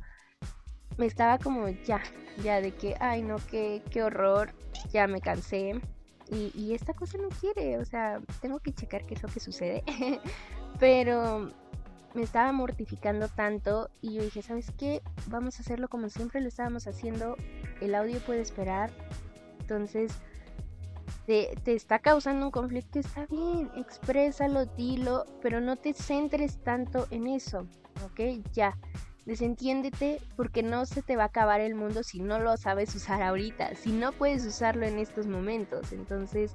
me 1.01 1.07
estaba 1.07 1.39
como 1.39 1.67
ya, 1.69 2.03
ya 2.45 2.61
de 2.61 2.73
que, 2.73 2.95
ay 3.01 3.23
no, 3.23 3.37
qué, 3.51 3.83
qué 3.91 4.03
horror, 4.03 4.53
ya 4.93 5.07
me 5.07 5.23
cansé. 5.23 5.81
Y, 6.31 6.53
y 6.55 6.75
esta 6.75 6.93
cosa 6.93 7.17
no 7.17 7.29
quiere, 7.41 7.79
o 7.79 7.85
sea, 7.87 8.21
tengo 8.43 8.61
que 8.61 8.75
checar 8.75 9.07
qué 9.07 9.15
es 9.15 9.23
lo 9.23 9.31
que 9.31 9.41
sucede. 9.41 9.83
Pero 10.79 11.51
me 12.13 12.23
estaba 12.23 12.53
mortificando 12.53 13.29
tanto 13.29 13.89
y 14.03 14.13
yo 14.13 14.23
dije, 14.23 14.43
¿sabes 14.43 14.71
qué? 14.77 15.01
Vamos 15.29 15.59
a 15.59 15.63
hacerlo 15.63 15.89
como 15.89 16.11
siempre 16.11 16.43
lo 16.43 16.49
estábamos 16.49 16.87
haciendo. 16.87 17.35
El 17.81 17.95
audio 17.95 18.21
puede 18.21 18.43
esperar. 18.43 18.91
Entonces, 19.61 20.13
te, 21.25 21.57
te, 21.65 21.75
está 21.75 22.01
causando 22.01 22.45
un 22.45 22.53
conflicto, 22.53 22.99
está 22.99 23.25
bien, 23.25 23.71
exprésalo, 23.75 24.67
dilo, 24.67 25.25
pero 25.41 25.63
no 25.63 25.77
te 25.77 25.95
centres 25.95 26.63
tanto 26.63 27.07
en 27.11 27.27
eso, 27.27 27.67
¿ok? 28.05 28.45
Ya, 28.53 28.77
desentiéndete 29.27 30.21
porque 30.37 30.63
no 30.63 30.87
se 30.87 31.03
te 31.03 31.17
va 31.17 31.25
a 31.25 31.27
acabar 31.27 31.61
el 31.61 31.75
mundo 31.75 32.03
si 32.03 32.21
no 32.21 32.39
lo 32.39 32.57
sabes 32.57 32.95
usar 32.95 33.23
ahorita, 33.23 33.75
si 33.75 33.93
no 33.93 34.13
puedes 34.13 34.45
usarlo 34.45 34.87
en 34.87 34.99
estos 34.99 35.27
momentos. 35.27 35.93
Entonces, 35.93 36.53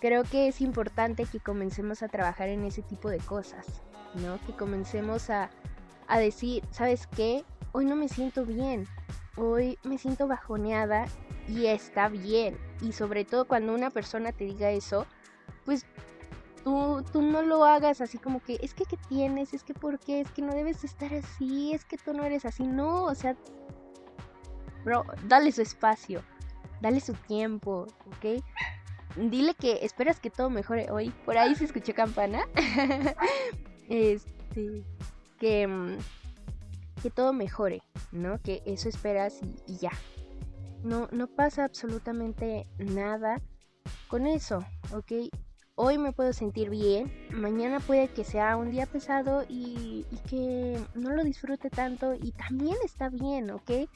creo 0.00 0.24
que 0.24 0.48
es 0.48 0.60
importante 0.60 1.24
que 1.24 1.40
comencemos 1.40 2.02
a 2.02 2.08
trabajar 2.08 2.48
en 2.48 2.64
ese 2.64 2.82
tipo 2.82 3.08
de 3.08 3.18
cosas, 3.18 3.66
¿no? 4.14 4.38
Que 4.46 4.52
comencemos 4.52 5.30
a, 5.30 5.50
a 6.06 6.18
decir, 6.18 6.62
¿sabes 6.70 7.06
qué? 7.06 7.44
Hoy 7.72 7.86
no 7.86 7.96
me 7.96 8.08
siento 8.08 8.44
bien, 8.44 8.86
hoy 9.36 9.78
me 9.82 9.98
siento 9.98 10.26
bajoneada 10.28 11.06
y 11.48 11.66
está 11.66 12.08
bien. 12.08 12.56
Y 12.80 12.92
sobre 12.92 13.24
todo 13.24 13.46
cuando 13.46 13.74
una 13.74 13.90
persona 13.90 14.32
te 14.32 14.44
diga 14.44 14.70
eso, 14.70 15.06
pues 15.64 15.86
tú, 16.64 17.04
tú 17.12 17.22
no 17.22 17.42
lo 17.42 17.64
hagas 17.64 18.00
así 18.00 18.18
como 18.18 18.40
que, 18.40 18.58
es 18.60 18.74
que 18.74 18.84
¿qué 18.84 18.96
tienes? 19.08 19.54
Es 19.54 19.62
que 19.62 19.74
¿por 19.74 20.00
qué? 20.00 20.22
Es 20.22 20.30
que 20.30 20.42
no 20.42 20.52
debes 20.52 20.82
estar 20.82 21.12
así, 21.14 21.72
es 21.72 21.84
que 21.84 21.96
tú 21.98 22.12
no 22.12 22.24
eres 22.24 22.44
así. 22.44 22.64
No, 22.64 23.04
o 23.04 23.14
sea, 23.14 23.36
bro, 24.84 25.04
dale 25.28 25.52
su 25.52 25.62
espacio, 25.62 26.22
dale 26.80 27.00
su 27.00 27.12
tiempo, 27.12 27.86
¿ok? 28.06 28.42
dile 29.16 29.54
que 29.54 29.84
esperas 29.84 30.20
que 30.20 30.30
todo 30.30 30.50
mejore 30.50 30.90
hoy. 30.90 31.10
Por 31.24 31.38
ahí 31.38 31.54
se 31.54 31.64
escuchó 31.64 31.94
campana. 31.94 32.48
este, 33.88 34.84
que, 35.38 35.66
mm, 35.66 35.98
que 37.02 37.10
todo 37.10 37.32
mejore, 37.32 37.82
¿no? 38.12 38.40
Que 38.40 38.62
eso 38.66 38.88
esperas 38.88 39.40
y, 39.66 39.76
ya. 39.76 39.92
No, 40.82 41.08
no 41.12 41.28
pasa 41.28 41.64
absolutamente 41.64 42.66
nada 42.78 43.40
con 44.08 44.26
eso, 44.26 44.64
¿ok? 44.92 45.12
Hoy 45.76 45.98
me 45.98 46.12
puedo 46.12 46.32
sentir 46.32 46.70
bien, 46.70 47.12
mañana 47.32 47.80
puede 47.80 48.06
que 48.06 48.22
sea 48.22 48.56
un 48.56 48.70
día 48.70 48.86
pesado 48.86 49.44
y, 49.48 50.06
que 50.30 50.78
no 50.94 51.10
lo 51.10 51.24
disfrute 51.24 51.68
tanto 51.68 52.14
y 52.14 52.30
también 52.30 52.76
está 52.84 53.08
bien, 53.08 53.50
¿ok? 53.50 53.88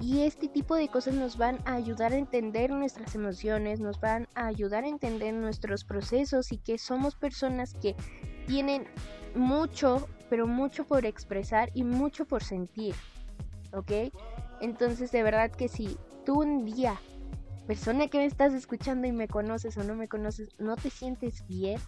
Y 0.00 0.20
este 0.20 0.46
tipo 0.46 0.76
de 0.76 0.86
cosas 0.86 1.14
nos 1.14 1.36
van 1.36 1.58
a 1.64 1.74
ayudar 1.74 2.12
a 2.12 2.18
entender 2.18 2.70
nuestras 2.70 3.16
emociones, 3.16 3.80
nos 3.80 4.00
van 4.00 4.28
a 4.36 4.46
ayudar 4.46 4.84
a 4.84 4.88
entender 4.88 5.34
nuestros 5.34 5.82
procesos 5.82 6.52
y 6.52 6.58
que 6.58 6.78
somos 6.78 7.16
personas 7.16 7.74
que 7.74 7.96
tienen 8.46 8.86
mucho, 9.34 10.06
pero 10.30 10.46
mucho 10.46 10.84
por 10.84 11.04
expresar 11.04 11.72
y 11.74 11.82
mucho 11.82 12.26
por 12.26 12.44
sentir. 12.44 12.94
¿Ok? 13.72 13.90
Entonces 14.60 15.10
de 15.10 15.24
verdad 15.24 15.50
que 15.50 15.66
si 15.66 15.98
tú 16.24 16.42
un 16.42 16.64
día, 16.64 17.00
persona 17.68 18.08
que 18.08 18.16
me 18.16 18.24
estás 18.24 18.54
escuchando 18.54 19.06
y 19.06 19.12
me 19.12 19.28
conoces 19.28 19.76
o 19.76 19.84
no 19.84 19.94
me 19.94 20.08
conoces, 20.08 20.48
no 20.58 20.74
te 20.76 20.88
sientes 20.88 21.46
bien, 21.46 21.78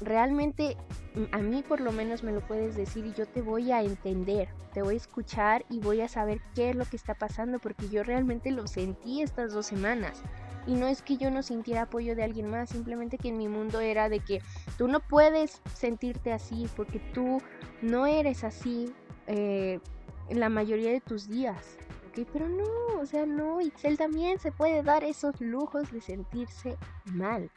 realmente 0.00 0.76
mm, 1.16 1.24
a 1.34 1.38
mí 1.38 1.64
por 1.64 1.80
lo 1.80 1.90
menos 1.90 2.22
me 2.22 2.30
lo 2.30 2.40
puedes 2.46 2.76
decir 2.76 3.04
y 3.04 3.12
yo 3.12 3.26
te 3.26 3.42
voy 3.42 3.72
a 3.72 3.82
entender, 3.82 4.48
te 4.72 4.82
voy 4.82 4.94
a 4.94 4.98
escuchar 4.98 5.66
y 5.68 5.80
voy 5.80 6.02
a 6.02 6.08
saber 6.08 6.40
qué 6.54 6.70
es 6.70 6.76
lo 6.76 6.84
que 6.84 6.94
está 6.94 7.14
pasando 7.14 7.58
porque 7.58 7.88
yo 7.88 8.04
realmente 8.04 8.52
lo 8.52 8.68
sentí 8.68 9.22
estas 9.22 9.52
dos 9.52 9.66
semanas. 9.66 10.22
Y 10.68 10.74
no 10.74 10.86
es 10.86 11.02
que 11.02 11.16
yo 11.16 11.32
no 11.32 11.42
sintiera 11.42 11.82
apoyo 11.82 12.14
de 12.14 12.22
alguien 12.22 12.48
más, 12.48 12.70
simplemente 12.70 13.18
que 13.18 13.28
en 13.28 13.38
mi 13.38 13.48
mundo 13.48 13.80
era 13.80 14.08
de 14.08 14.20
que 14.20 14.40
tú 14.78 14.86
no 14.86 15.00
puedes 15.00 15.62
sentirte 15.74 16.32
así 16.32 16.68
porque 16.76 17.00
tú 17.12 17.42
no 17.82 18.06
eres 18.06 18.44
así 18.44 18.92
eh, 19.26 19.80
en 20.28 20.38
la 20.38 20.48
mayoría 20.48 20.92
de 20.92 21.00
tus 21.00 21.28
días. 21.28 21.76
Pero 22.24 22.48
no, 22.48 23.00
o 23.00 23.06
sea, 23.06 23.26
no, 23.26 23.60
Itzel 23.60 23.98
también 23.98 24.38
se 24.38 24.52
puede 24.52 24.82
dar 24.82 25.04
esos 25.04 25.40
lujos 25.40 25.90
de 25.92 26.00
sentirse 26.00 26.76
mal. 27.04 27.50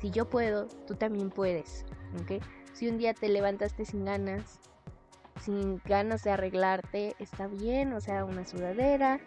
Si 0.00 0.10
yo 0.10 0.28
puedo, 0.28 0.66
tú 0.86 0.94
también 0.94 1.30
puedes, 1.30 1.84
¿ok? 2.20 2.42
Si 2.72 2.88
un 2.88 2.98
día 2.98 3.14
te 3.14 3.28
levantaste 3.28 3.84
sin 3.84 4.04
ganas, 4.04 4.60
sin 5.40 5.80
ganas 5.84 6.22
de 6.24 6.30
arreglarte, 6.30 7.16
está 7.18 7.46
bien, 7.46 7.92
o 7.92 8.00
sea, 8.00 8.24
una 8.24 8.44
sudadera, 8.44 9.20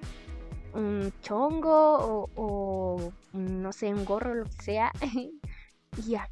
un 0.74 1.14
chongo 1.22 2.30
o, 2.36 3.14
no 3.34 3.72
sé, 3.74 3.94
un 3.94 4.06
gorro, 4.06 4.36
lo 4.36 4.46
que 4.46 4.64
sea, 4.64 4.92
y 5.98 6.02
ya, 6.02 6.28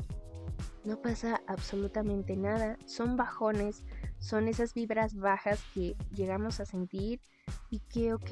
no 0.83 1.01
pasa 1.01 1.41
absolutamente 1.47 2.35
nada, 2.35 2.77
son 2.85 3.15
bajones, 3.15 3.83
son 4.19 4.47
esas 4.47 4.73
vibras 4.73 5.15
bajas 5.15 5.63
que 5.73 5.95
llegamos 6.13 6.59
a 6.59 6.65
sentir 6.65 7.21
y 7.69 7.79
que, 7.79 8.13
ok, 8.13 8.31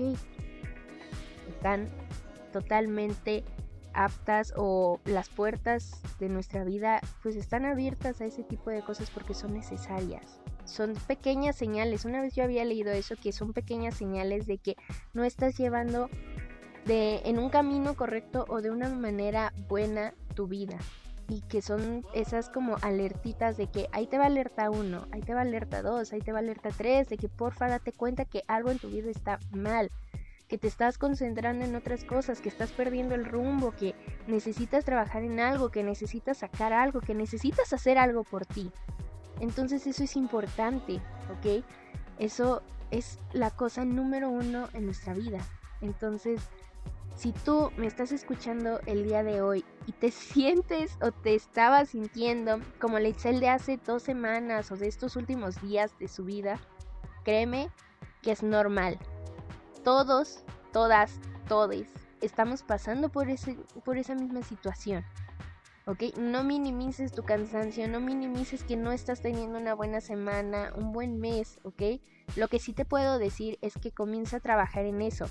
están 1.49 1.89
totalmente 2.51 3.43
aptas 3.93 4.53
o 4.55 4.99
las 5.05 5.29
puertas 5.29 6.01
de 6.19 6.29
nuestra 6.29 6.63
vida 6.63 7.01
pues 7.23 7.35
están 7.35 7.65
abiertas 7.65 8.21
a 8.21 8.25
ese 8.25 8.43
tipo 8.43 8.69
de 8.69 8.81
cosas 8.81 9.09
porque 9.09 9.33
son 9.33 9.53
necesarias. 9.53 10.39
Son 10.65 10.93
pequeñas 11.07 11.55
señales. 11.55 12.05
Una 12.05 12.21
vez 12.21 12.35
yo 12.35 12.43
había 12.43 12.63
leído 12.65 12.91
eso 12.91 13.15
que 13.15 13.31
son 13.31 13.53
pequeñas 13.53 13.95
señales 13.95 14.45
de 14.47 14.57
que 14.57 14.75
no 15.13 15.23
estás 15.23 15.57
llevando 15.57 16.09
de 16.85 17.21
en 17.25 17.39
un 17.39 17.49
camino 17.49 17.95
correcto 17.95 18.45
o 18.47 18.61
de 18.61 18.71
una 18.71 18.89
manera 18.89 19.53
buena 19.67 20.13
tu 20.35 20.47
vida. 20.47 20.77
Y 21.31 21.39
que 21.43 21.61
son 21.61 22.05
esas 22.13 22.49
como 22.49 22.75
alertitas 22.81 23.55
de 23.55 23.67
que 23.67 23.87
ahí 23.93 24.05
te 24.05 24.17
va 24.17 24.25
alerta 24.25 24.69
1, 24.69 25.07
ahí 25.13 25.21
te 25.21 25.33
va 25.33 25.41
alerta 25.41 25.81
2, 25.81 26.11
ahí 26.11 26.19
te 26.19 26.33
va 26.33 26.39
alerta 26.39 26.71
3, 26.75 27.07
de 27.07 27.15
que 27.15 27.29
porfa 27.29 27.69
date 27.69 27.93
cuenta 27.93 28.25
que 28.25 28.43
algo 28.47 28.69
en 28.69 28.79
tu 28.79 28.89
vida 28.89 29.09
está 29.09 29.39
mal, 29.51 29.89
que 30.49 30.57
te 30.57 30.67
estás 30.67 30.97
concentrando 30.97 31.63
en 31.63 31.73
otras 31.77 32.03
cosas, 32.03 32.41
que 32.41 32.49
estás 32.49 32.73
perdiendo 32.73 33.15
el 33.15 33.23
rumbo, 33.23 33.71
que 33.71 33.95
necesitas 34.27 34.83
trabajar 34.83 35.23
en 35.23 35.39
algo, 35.39 35.71
que 35.71 35.83
necesitas 35.83 36.39
sacar 36.39 36.73
algo, 36.73 36.99
que 36.99 37.15
necesitas 37.15 37.71
hacer 37.71 37.97
algo 37.97 38.25
por 38.25 38.45
ti. 38.45 38.69
Entonces 39.39 39.87
eso 39.87 40.03
es 40.03 40.17
importante, 40.17 40.95
¿ok? 41.31 41.63
Eso 42.19 42.61
es 42.91 43.19
la 43.31 43.51
cosa 43.51 43.85
número 43.85 44.29
uno 44.29 44.67
en 44.73 44.83
nuestra 44.83 45.13
vida. 45.13 45.39
Entonces, 45.79 46.41
si 47.21 47.33
tú 47.33 47.71
me 47.77 47.85
estás 47.85 48.11
escuchando 48.11 48.79
el 48.87 49.03
día 49.03 49.21
de 49.21 49.43
hoy 49.43 49.63
y 49.85 49.91
te 49.91 50.09
sientes 50.11 50.97
o 51.01 51.11
te 51.11 51.35
estabas 51.35 51.89
sintiendo 51.89 52.59
como 52.79 52.97
la 52.97 53.09
Itzel 53.09 53.39
de 53.39 53.49
hace 53.49 53.77
dos 53.77 54.01
semanas 54.01 54.71
o 54.71 54.75
de 54.75 54.87
estos 54.87 55.15
últimos 55.15 55.61
días 55.61 55.97
de 55.99 56.07
su 56.07 56.25
vida, 56.25 56.59
créeme 57.23 57.69
que 58.23 58.31
es 58.31 58.41
normal 58.41 58.97
todos, 59.83 60.43
todas, 60.71 61.19
todes 61.47 61.87
estamos 62.21 62.63
pasando 62.63 63.09
por, 63.09 63.29
ese, 63.29 63.57
por 63.83 63.97
esa 63.97 64.15
misma 64.15 64.43
situación. 64.43 65.03
¿Ok? 65.87 66.15
No 66.17 66.43
minimices 66.43 67.11
tu 67.11 67.23
cansancio, 67.23 67.87
no 67.87 67.99
minimices 67.99 68.63
que 68.63 68.77
no 68.77 68.91
estás 68.91 69.21
teniendo 69.21 69.57
una 69.57 69.73
buena 69.73 69.99
semana, 69.99 70.71
un 70.75 70.91
buen 70.91 71.19
mes, 71.19 71.59
¿ok? 71.63 71.99
Lo 72.35 72.47
que 72.47 72.59
sí 72.59 72.73
te 72.73 72.85
puedo 72.85 73.17
decir 73.17 73.57
es 73.61 73.73
que 73.81 73.91
comienza 73.91 74.37
a 74.37 74.41
trabajar 74.41 74.85
en 74.85 75.01
eso. 75.01 75.25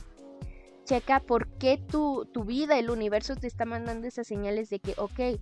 Checa 0.90 1.20
por 1.20 1.46
qué 1.50 1.78
tu, 1.78 2.24
tu 2.32 2.42
vida, 2.42 2.76
el 2.76 2.90
universo 2.90 3.36
te 3.36 3.46
está 3.46 3.64
mandando 3.64 4.08
esas 4.08 4.26
señales 4.26 4.70
de 4.70 4.80
que, 4.80 4.94
ok, 4.98 5.40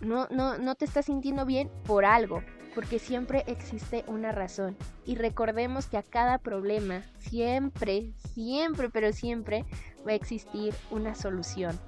no, 0.00 0.26
no, 0.30 0.56
no 0.56 0.74
te 0.74 0.86
estás 0.86 1.04
sintiendo 1.04 1.44
bien 1.44 1.70
por 1.84 2.06
algo, 2.06 2.42
porque 2.74 2.98
siempre 2.98 3.44
existe 3.46 4.06
una 4.06 4.32
razón. 4.32 4.74
Y 5.04 5.16
recordemos 5.16 5.84
que 5.86 5.98
a 5.98 6.02
cada 6.02 6.38
problema, 6.38 7.02
siempre, 7.18 8.14
siempre, 8.32 8.88
pero 8.88 9.12
siempre 9.12 9.66
va 10.06 10.12
a 10.12 10.14
existir 10.14 10.72
una 10.90 11.14
solución. 11.14 11.78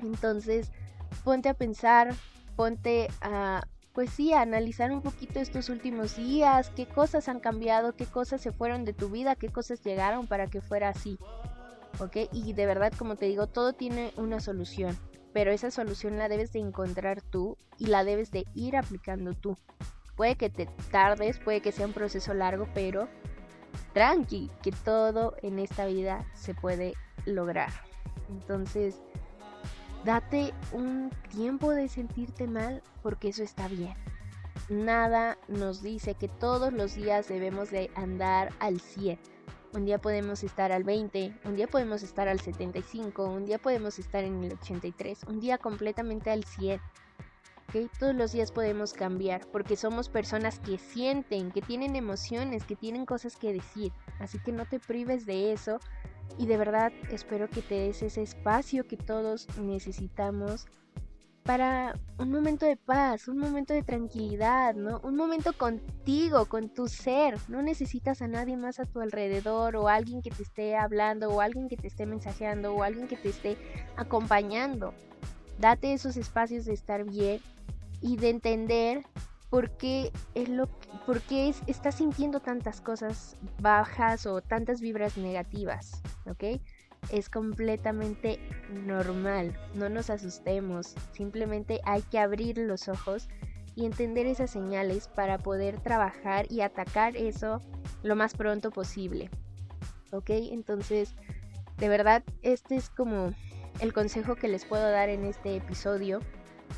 Entonces, 0.00 0.72
ponte 1.22 1.48
a 1.48 1.54
pensar, 1.54 2.12
ponte 2.56 3.06
a, 3.20 3.68
pues 3.92 4.10
sí, 4.10 4.32
a 4.32 4.40
analizar 4.40 4.90
un 4.90 5.00
poquito 5.00 5.38
estos 5.38 5.68
últimos 5.68 6.16
días, 6.16 6.72
qué 6.74 6.86
cosas 6.86 7.28
han 7.28 7.38
cambiado, 7.38 7.94
qué 7.94 8.06
cosas 8.06 8.40
se 8.40 8.50
fueron 8.50 8.84
de 8.84 8.94
tu 8.94 9.10
vida, 9.10 9.36
qué 9.36 9.48
cosas 9.48 9.80
llegaron 9.84 10.26
para 10.26 10.48
que 10.48 10.60
fuera 10.60 10.88
así. 10.88 11.20
¿Ok? 11.98 12.16
Y 12.32 12.52
de 12.52 12.66
verdad, 12.66 12.92
como 12.96 13.16
te 13.16 13.26
digo, 13.26 13.46
todo 13.46 13.72
tiene 13.72 14.12
una 14.16 14.40
solución 14.40 14.96
pero 15.32 15.50
esa 15.50 15.70
solución 15.70 16.18
la 16.18 16.28
debes 16.28 16.52
de 16.52 16.60
encontrar 16.60 17.22
tú 17.22 17.56
y 17.78 17.86
la 17.86 18.04
debes 18.04 18.30
de 18.30 18.46
ir 18.54 18.76
aplicando 18.76 19.32
tú. 19.34 19.56
Puede 20.16 20.36
que 20.36 20.50
te 20.50 20.66
tardes, 20.90 21.38
puede 21.38 21.60
que 21.60 21.72
sea 21.72 21.86
un 21.86 21.92
proceso 21.92 22.34
largo, 22.34 22.68
pero 22.74 23.08
tranqui, 23.94 24.50
que 24.62 24.72
todo 24.72 25.34
en 25.42 25.58
esta 25.58 25.86
vida 25.86 26.26
se 26.34 26.54
puede 26.54 26.94
lograr. 27.24 27.70
Entonces, 28.28 29.02
date 30.04 30.52
un 30.72 31.10
tiempo 31.30 31.70
de 31.70 31.88
sentirte 31.88 32.46
mal 32.46 32.82
porque 33.02 33.28
eso 33.28 33.42
está 33.42 33.68
bien. 33.68 33.94
Nada 34.68 35.38
nos 35.48 35.82
dice 35.82 36.14
que 36.14 36.28
todos 36.28 36.72
los 36.72 36.94
días 36.94 37.28
debemos 37.28 37.70
de 37.70 37.90
andar 37.94 38.50
al 38.60 38.80
100. 38.80 39.18
Un 39.74 39.86
día 39.86 39.98
podemos 39.98 40.44
estar 40.44 40.70
al 40.70 40.84
20, 40.84 41.34
un 41.46 41.56
día 41.56 41.66
podemos 41.66 42.02
estar 42.02 42.28
al 42.28 42.40
75, 42.40 43.24
un 43.24 43.46
día 43.46 43.58
podemos 43.58 43.98
estar 43.98 44.22
en 44.22 44.44
el 44.44 44.52
83, 44.52 45.24
un 45.28 45.40
día 45.40 45.56
completamente 45.56 46.30
al 46.30 46.44
100. 46.44 46.78
Todos 47.98 48.14
los 48.14 48.32
días 48.32 48.52
podemos 48.52 48.92
cambiar 48.92 49.46
porque 49.50 49.76
somos 49.76 50.10
personas 50.10 50.58
que 50.58 50.76
sienten, 50.76 51.50
que 51.50 51.62
tienen 51.62 51.96
emociones, 51.96 52.64
que 52.64 52.76
tienen 52.76 53.06
cosas 53.06 53.36
que 53.36 53.54
decir. 53.54 53.92
Así 54.20 54.38
que 54.40 54.52
no 54.52 54.66
te 54.66 54.78
prives 54.78 55.24
de 55.24 55.54
eso 55.54 55.80
y 56.36 56.46
de 56.46 56.58
verdad 56.58 56.92
espero 57.10 57.48
que 57.48 57.62
te 57.62 57.76
des 57.76 58.02
ese 58.02 58.20
espacio 58.20 58.86
que 58.86 58.98
todos 58.98 59.48
necesitamos 59.58 60.66
para 61.44 61.98
un 62.18 62.30
momento 62.30 62.66
de 62.66 62.76
paz, 62.76 63.26
un 63.26 63.38
momento 63.38 63.74
de 63.74 63.82
tranquilidad, 63.82 64.74
¿no? 64.74 65.00
Un 65.02 65.16
momento 65.16 65.52
contigo, 65.52 66.46
con 66.46 66.68
tu 66.68 66.88
ser. 66.88 67.36
No 67.48 67.62
necesitas 67.62 68.22
a 68.22 68.28
nadie 68.28 68.56
más 68.56 68.78
a 68.78 68.84
tu 68.84 69.00
alrededor 69.00 69.76
o 69.76 69.88
alguien 69.88 70.22
que 70.22 70.30
te 70.30 70.42
esté 70.42 70.76
hablando 70.76 71.30
o 71.30 71.40
alguien 71.40 71.68
que 71.68 71.76
te 71.76 71.88
esté 71.88 72.06
mensajeando 72.06 72.74
o 72.74 72.82
alguien 72.82 73.08
que 73.08 73.16
te 73.16 73.30
esté 73.30 73.56
acompañando. 73.96 74.94
Date 75.58 75.92
esos 75.92 76.16
espacios 76.16 76.64
de 76.64 76.74
estar 76.74 77.04
bien 77.04 77.40
y 78.00 78.16
de 78.16 78.30
entender 78.30 79.02
por 79.50 79.76
qué 79.76 80.12
es 80.34 80.48
lo 80.48 80.66
por 81.06 81.20
qué 81.20 81.52
estás 81.66 81.96
sintiendo 81.96 82.40
tantas 82.40 82.80
cosas 82.80 83.36
bajas 83.60 84.26
o 84.26 84.40
tantas 84.40 84.80
vibras 84.80 85.18
negativas, 85.18 86.00
¿ok? 86.26 86.60
Es 87.10 87.28
completamente 87.28 88.38
normal, 88.70 89.58
no 89.74 89.88
nos 89.88 90.08
asustemos, 90.08 90.94
simplemente 91.12 91.80
hay 91.84 92.02
que 92.02 92.18
abrir 92.18 92.58
los 92.58 92.88
ojos 92.88 93.28
y 93.74 93.86
entender 93.86 94.26
esas 94.26 94.50
señales 94.50 95.08
para 95.08 95.38
poder 95.38 95.80
trabajar 95.80 96.46
y 96.50 96.60
atacar 96.60 97.16
eso 97.16 97.60
lo 98.02 98.16
más 98.16 98.34
pronto 98.34 98.70
posible. 98.70 99.30
¿Ok? 100.12 100.30
Entonces, 100.30 101.14
de 101.78 101.88
verdad, 101.88 102.22
este 102.42 102.76
es 102.76 102.90
como 102.90 103.32
el 103.80 103.92
consejo 103.92 104.36
que 104.36 104.48
les 104.48 104.64
puedo 104.64 104.90
dar 104.90 105.08
en 105.08 105.24
este 105.24 105.56
episodio 105.56 106.20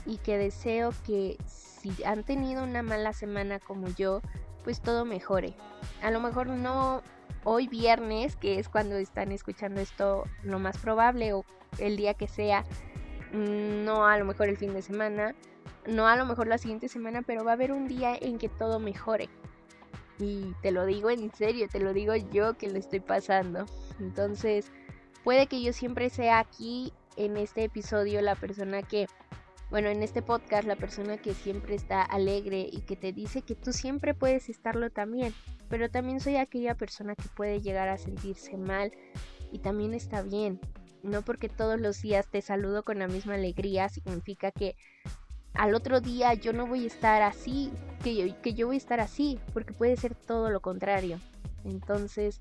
y 0.06 0.18
que 0.18 0.38
deseo 0.38 0.92
que 1.04 1.36
si 1.46 2.02
han 2.04 2.24
tenido 2.24 2.64
una 2.64 2.82
mala 2.82 3.12
semana 3.12 3.58
como 3.58 3.88
yo, 3.88 4.20
pues 4.62 4.80
todo 4.80 5.04
mejore. 5.04 5.54
A 6.02 6.10
lo 6.10 6.20
mejor 6.20 6.46
no 6.48 7.02
hoy 7.44 7.68
viernes, 7.68 8.36
que 8.36 8.58
es 8.58 8.68
cuando 8.68 8.96
están 8.96 9.32
escuchando 9.32 9.80
esto 9.80 10.24
lo 10.42 10.58
más 10.58 10.78
probable, 10.78 11.32
o 11.32 11.44
el 11.78 11.96
día 11.96 12.14
que 12.14 12.28
sea, 12.28 12.64
mm, 13.32 13.84
no 13.84 14.06
a 14.06 14.18
lo 14.18 14.24
mejor 14.24 14.48
el 14.48 14.56
fin 14.56 14.72
de 14.72 14.82
semana, 14.82 15.34
no 15.86 16.06
a 16.06 16.16
lo 16.16 16.26
mejor 16.26 16.46
la 16.46 16.58
siguiente 16.58 16.88
semana, 16.88 17.22
pero 17.22 17.44
va 17.44 17.52
a 17.52 17.54
haber 17.54 17.72
un 17.72 17.86
día 17.86 18.16
en 18.20 18.38
que 18.38 18.48
todo 18.48 18.78
mejore. 18.78 19.28
Y 20.18 20.54
te 20.62 20.70
lo 20.70 20.86
digo 20.86 21.10
en 21.10 21.32
serio, 21.32 21.68
te 21.68 21.80
lo 21.80 21.92
digo 21.92 22.14
yo 22.14 22.56
que 22.56 22.70
lo 22.70 22.78
estoy 22.78 23.00
pasando. 23.00 23.66
Entonces, 23.98 24.70
puede 25.24 25.46
que 25.46 25.60
yo 25.62 25.72
siempre 25.72 26.08
sea 26.08 26.38
aquí 26.38 26.92
en 27.16 27.36
este 27.36 27.64
episodio 27.64 28.20
la 28.22 28.36
persona 28.36 28.82
que 28.82 29.06
bueno, 29.70 29.88
en 29.88 30.04
este 30.04 30.22
podcast 30.22 30.68
la 30.68 30.76
persona 30.76 31.16
que 31.16 31.34
siempre 31.34 31.74
está 31.74 32.02
alegre 32.02 32.68
y 32.70 32.82
que 32.82 32.94
te 32.94 33.12
dice 33.12 33.42
que 33.42 33.56
tú 33.56 33.72
siempre 33.72 34.14
puedes 34.14 34.48
estarlo 34.48 34.90
también, 34.90 35.34
pero 35.74 35.90
también 35.90 36.20
soy 36.20 36.36
aquella 36.36 36.76
persona 36.76 37.16
que 37.16 37.28
puede 37.34 37.60
llegar 37.60 37.88
a 37.88 37.98
sentirse 37.98 38.56
mal 38.56 38.92
y 39.50 39.58
también 39.58 39.92
está 39.92 40.22
bien. 40.22 40.60
No 41.02 41.22
porque 41.22 41.48
todos 41.48 41.80
los 41.80 42.00
días 42.00 42.28
te 42.28 42.42
saludo 42.42 42.84
con 42.84 43.00
la 43.00 43.08
misma 43.08 43.34
alegría 43.34 43.88
significa 43.88 44.52
que 44.52 44.76
al 45.52 45.74
otro 45.74 46.00
día 46.00 46.32
yo 46.34 46.52
no 46.52 46.68
voy 46.68 46.84
a 46.84 46.86
estar 46.86 47.22
así, 47.22 47.72
que 48.04 48.14
yo, 48.14 48.40
que 48.40 48.54
yo 48.54 48.68
voy 48.68 48.76
a 48.76 48.78
estar 48.78 49.00
así, 49.00 49.40
porque 49.52 49.72
puede 49.72 49.96
ser 49.96 50.14
todo 50.14 50.48
lo 50.48 50.60
contrario. 50.60 51.18
Entonces, 51.64 52.38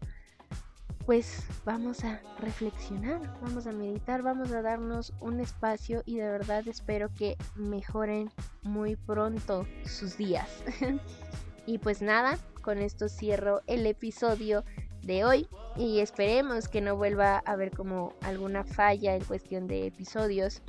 pues 1.07 1.43
vamos 1.65 2.03
a 2.03 2.21
reflexionar, 2.37 3.19
vamos 3.41 3.65
a 3.65 3.71
meditar, 3.71 4.21
vamos 4.21 4.51
a 4.51 4.61
darnos 4.61 5.11
un 5.21 5.39
espacio 5.39 6.03
y 6.05 6.17
de 6.17 6.29
verdad 6.29 6.67
espero 6.67 7.09
que 7.17 7.35
mejoren 7.55 8.29
muy 8.61 8.95
pronto 8.95 9.65
sus 9.85 10.17
días. 10.17 10.63
y 11.65 11.77
pues 11.77 12.01
nada, 12.01 12.37
con 12.61 12.79
esto 12.79 13.09
cierro 13.09 13.61
el 13.67 13.85
episodio 13.85 14.63
de 15.01 15.25
hoy 15.25 15.47
y 15.75 15.99
esperemos 15.99 16.67
que 16.67 16.81
no 16.81 16.95
vuelva 16.95 17.35
a 17.45 17.51
haber 17.51 17.71
como 17.71 18.13
alguna 18.21 18.63
falla 18.63 19.15
en 19.15 19.23
cuestión 19.23 19.67
de 19.67 19.87
episodios. 19.87 20.61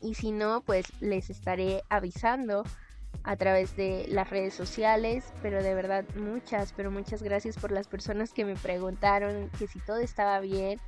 Y 0.00 0.14
si 0.14 0.30
no, 0.30 0.60
pues 0.60 0.86
les 1.00 1.30
estaré 1.30 1.82
avisando 1.88 2.64
a 3.24 3.36
través 3.36 3.76
de 3.76 4.06
las 4.08 4.30
redes 4.30 4.54
sociales, 4.54 5.32
pero 5.42 5.62
de 5.62 5.74
verdad 5.74 6.04
muchas, 6.16 6.72
pero 6.76 6.90
muchas 6.90 7.22
gracias 7.22 7.56
por 7.56 7.72
las 7.72 7.88
personas 7.88 8.32
que 8.32 8.44
me 8.44 8.54
preguntaron 8.54 9.50
que 9.58 9.66
si 9.66 9.80
todo 9.80 9.98
estaba 9.98 10.38
bien, 10.40 10.78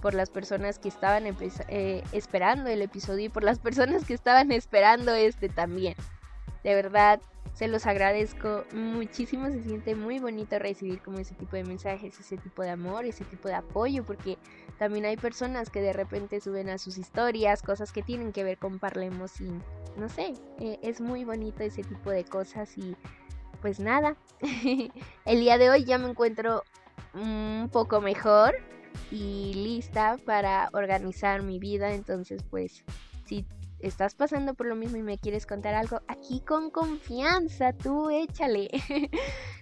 por 0.00 0.14
las 0.14 0.30
personas 0.30 0.78
que 0.78 0.88
estaban 0.88 1.24
eh, 1.26 2.02
esperando 2.12 2.70
el 2.70 2.82
episodio 2.82 3.26
y 3.26 3.28
por 3.28 3.42
las 3.42 3.58
personas 3.58 4.04
que 4.04 4.14
estaban 4.14 4.52
esperando 4.52 5.14
este 5.14 5.48
también. 5.48 5.94
De 6.64 6.74
verdad, 6.74 7.20
se 7.54 7.68
los 7.68 7.86
agradezco 7.86 8.64
muchísimo, 8.72 9.48
se 9.48 9.62
siente 9.62 9.94
muy 9.94 10.18
bonito 10.18 10.58
recibir 10.58 11.00
como 11.00 11.20
ese 11.20 11.36
tipo 11.36 11.54
de 11.54 11.62
mensajes, 11.62 12.18
ese 12.18 12.36
tipo 12.36 12.62
de 12.62 12.70
amor, 12.70 13.04
ese 13.04 13.24
tipo 13.24 13.48
de 13.48 13.54
apoyo, 13.54 14.04
porque 14.04 14.38
también 14.76 15.04
hay 15.04 15.16
personas 15.16 15.70
que 15.70 15.80
de 15.80 15.92
repente 15.92 16.40
suben 16.40 16.68
a 16.68 16.78
sus 16.78 16.98
historias 16.98 17.62
cosas 17.62 17.92
que 17.92 18.02
tienen 18.02 18.32
que 18.32 18.42
ver 18.42 18.58
con 18.58 18.80
Parlemos 18.80 19.40
y 19.40 19.48
no 19.96 20.08
sé, 20.08 20.34
eh, 20.58 20.78
es 20.82 21.00
muy 21.00 21.24
bonito 21.24 21.62
ese 21.62 21.84
tipo 21.84 22.10
de 22.10 22.24
cosas 22.24 22.76
y 22.76 22.96
pues 23.62 23.78
nada, 23.78 24.16
el 25.24 25.40
día 25.40 25.56
de 25.56 25.70
hoy 25.70 25.84
ya 25.84 25.96
me 25.98 26.08
encuentro 26.10 26.64
un 27.14 27.68
poco 27.72 28.00
mejor 28.00 28.56
y 29.12 29.54
lista 29.54 30.16
para 30.24 30.70
organizar 30.72 31.42
mi 31.42 31.60
vida, 31.60 31.94
entonces 31.94 32.42
pues 32.50 32.82
si 33.26 33.46
estás 33.86 34.14
pasando 34.14 34.54
por 34.54 34.66
lo 34.66 34.76
mismo 34.76 34.96
y 34.96 35.02
me 35.02 35.18
quieres 35.18 35.44
contar 35.46 35.74
algo, 35.74 36.00
aquí 36.08 36.40
con 36.40 36.70
confianza, 36.70 37.72
tú 37.72 38.10
échale. 38.10 38.68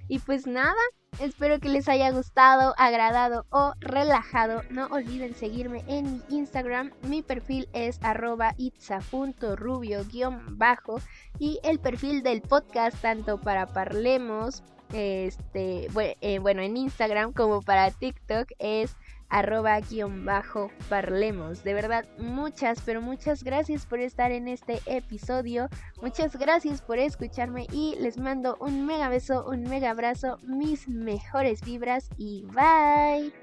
y 0.08 0.18
pues 0.20 0.46
nada, 0.46 0.80
espero 1.20 1.60
que 1.60 1.68
les 1.68 1.88
haya 1.88 2.10
gustado, 2.10 2.74
agradado 2.78 3.44
o 3.50 3.74
relajado. 3.80 4.62
No 4.70 4.86
olviden 4.86 5.34
seguirme 5.34 5.84
en 5.86 6.12
mi 6.12 6.22
Instagram. 6.30 6.92
Mi 7.08 7.22
perfil 7.22 7.68
es 7.72 7.98
arroba 8.02 8.54
itza.rubio-bajo 8.56 11.00
y 11.38 11.60
el 11.62 11.78
perfil 11.78 12.22
del 12.22 12.40
podcast 12.42 13.00
tanto 13.00 13.40
para 13.40 13.66
Parlemos, 13.66 14.64
este, 14.92 15.88
eh, 16.20 16.38
bueno, 16.38 16.62
en 16.62 16.76
Instagram 16.76 17.32
como 17.32 17.62
para 17.62 17.90
TikTok 17.90 18.48
es 18.58 18.96
arroba 19.32 19.80
guion 19.80 20.24
bajo 20.24 20.70
parlemos. 20.88 21.64
De 21.64 21.74
verdad, 21.74 22.04
muchas, 22.18 22.80
pero 22.84 23.00
muchas 23.00 23.42
gracias 23.42 23.86
por 23.86 23.98
estar 23.98 24.30
en 24.30 24.46
este 24.46 24.80
episodio. 24.86 25.68
Muchas 26.00 26.36
gracias 26.36 26.82
por 26.82 26.98
escucharme 26.98 27.66
y 27.72 27.96
les 27.98 28.18
mando 28.18 28.56
un 28.60 28.86
mega 28.86 29.08
beso, 29.08 29.44
un 29.48 29.62
mega 29.62 29.90
abrazo, 29.90 30.38
mis 30.44 30.86
mejores 30.86 31.62
vibras 31.62 32.08
y 32.18 32.44
bye. 32.52 33.41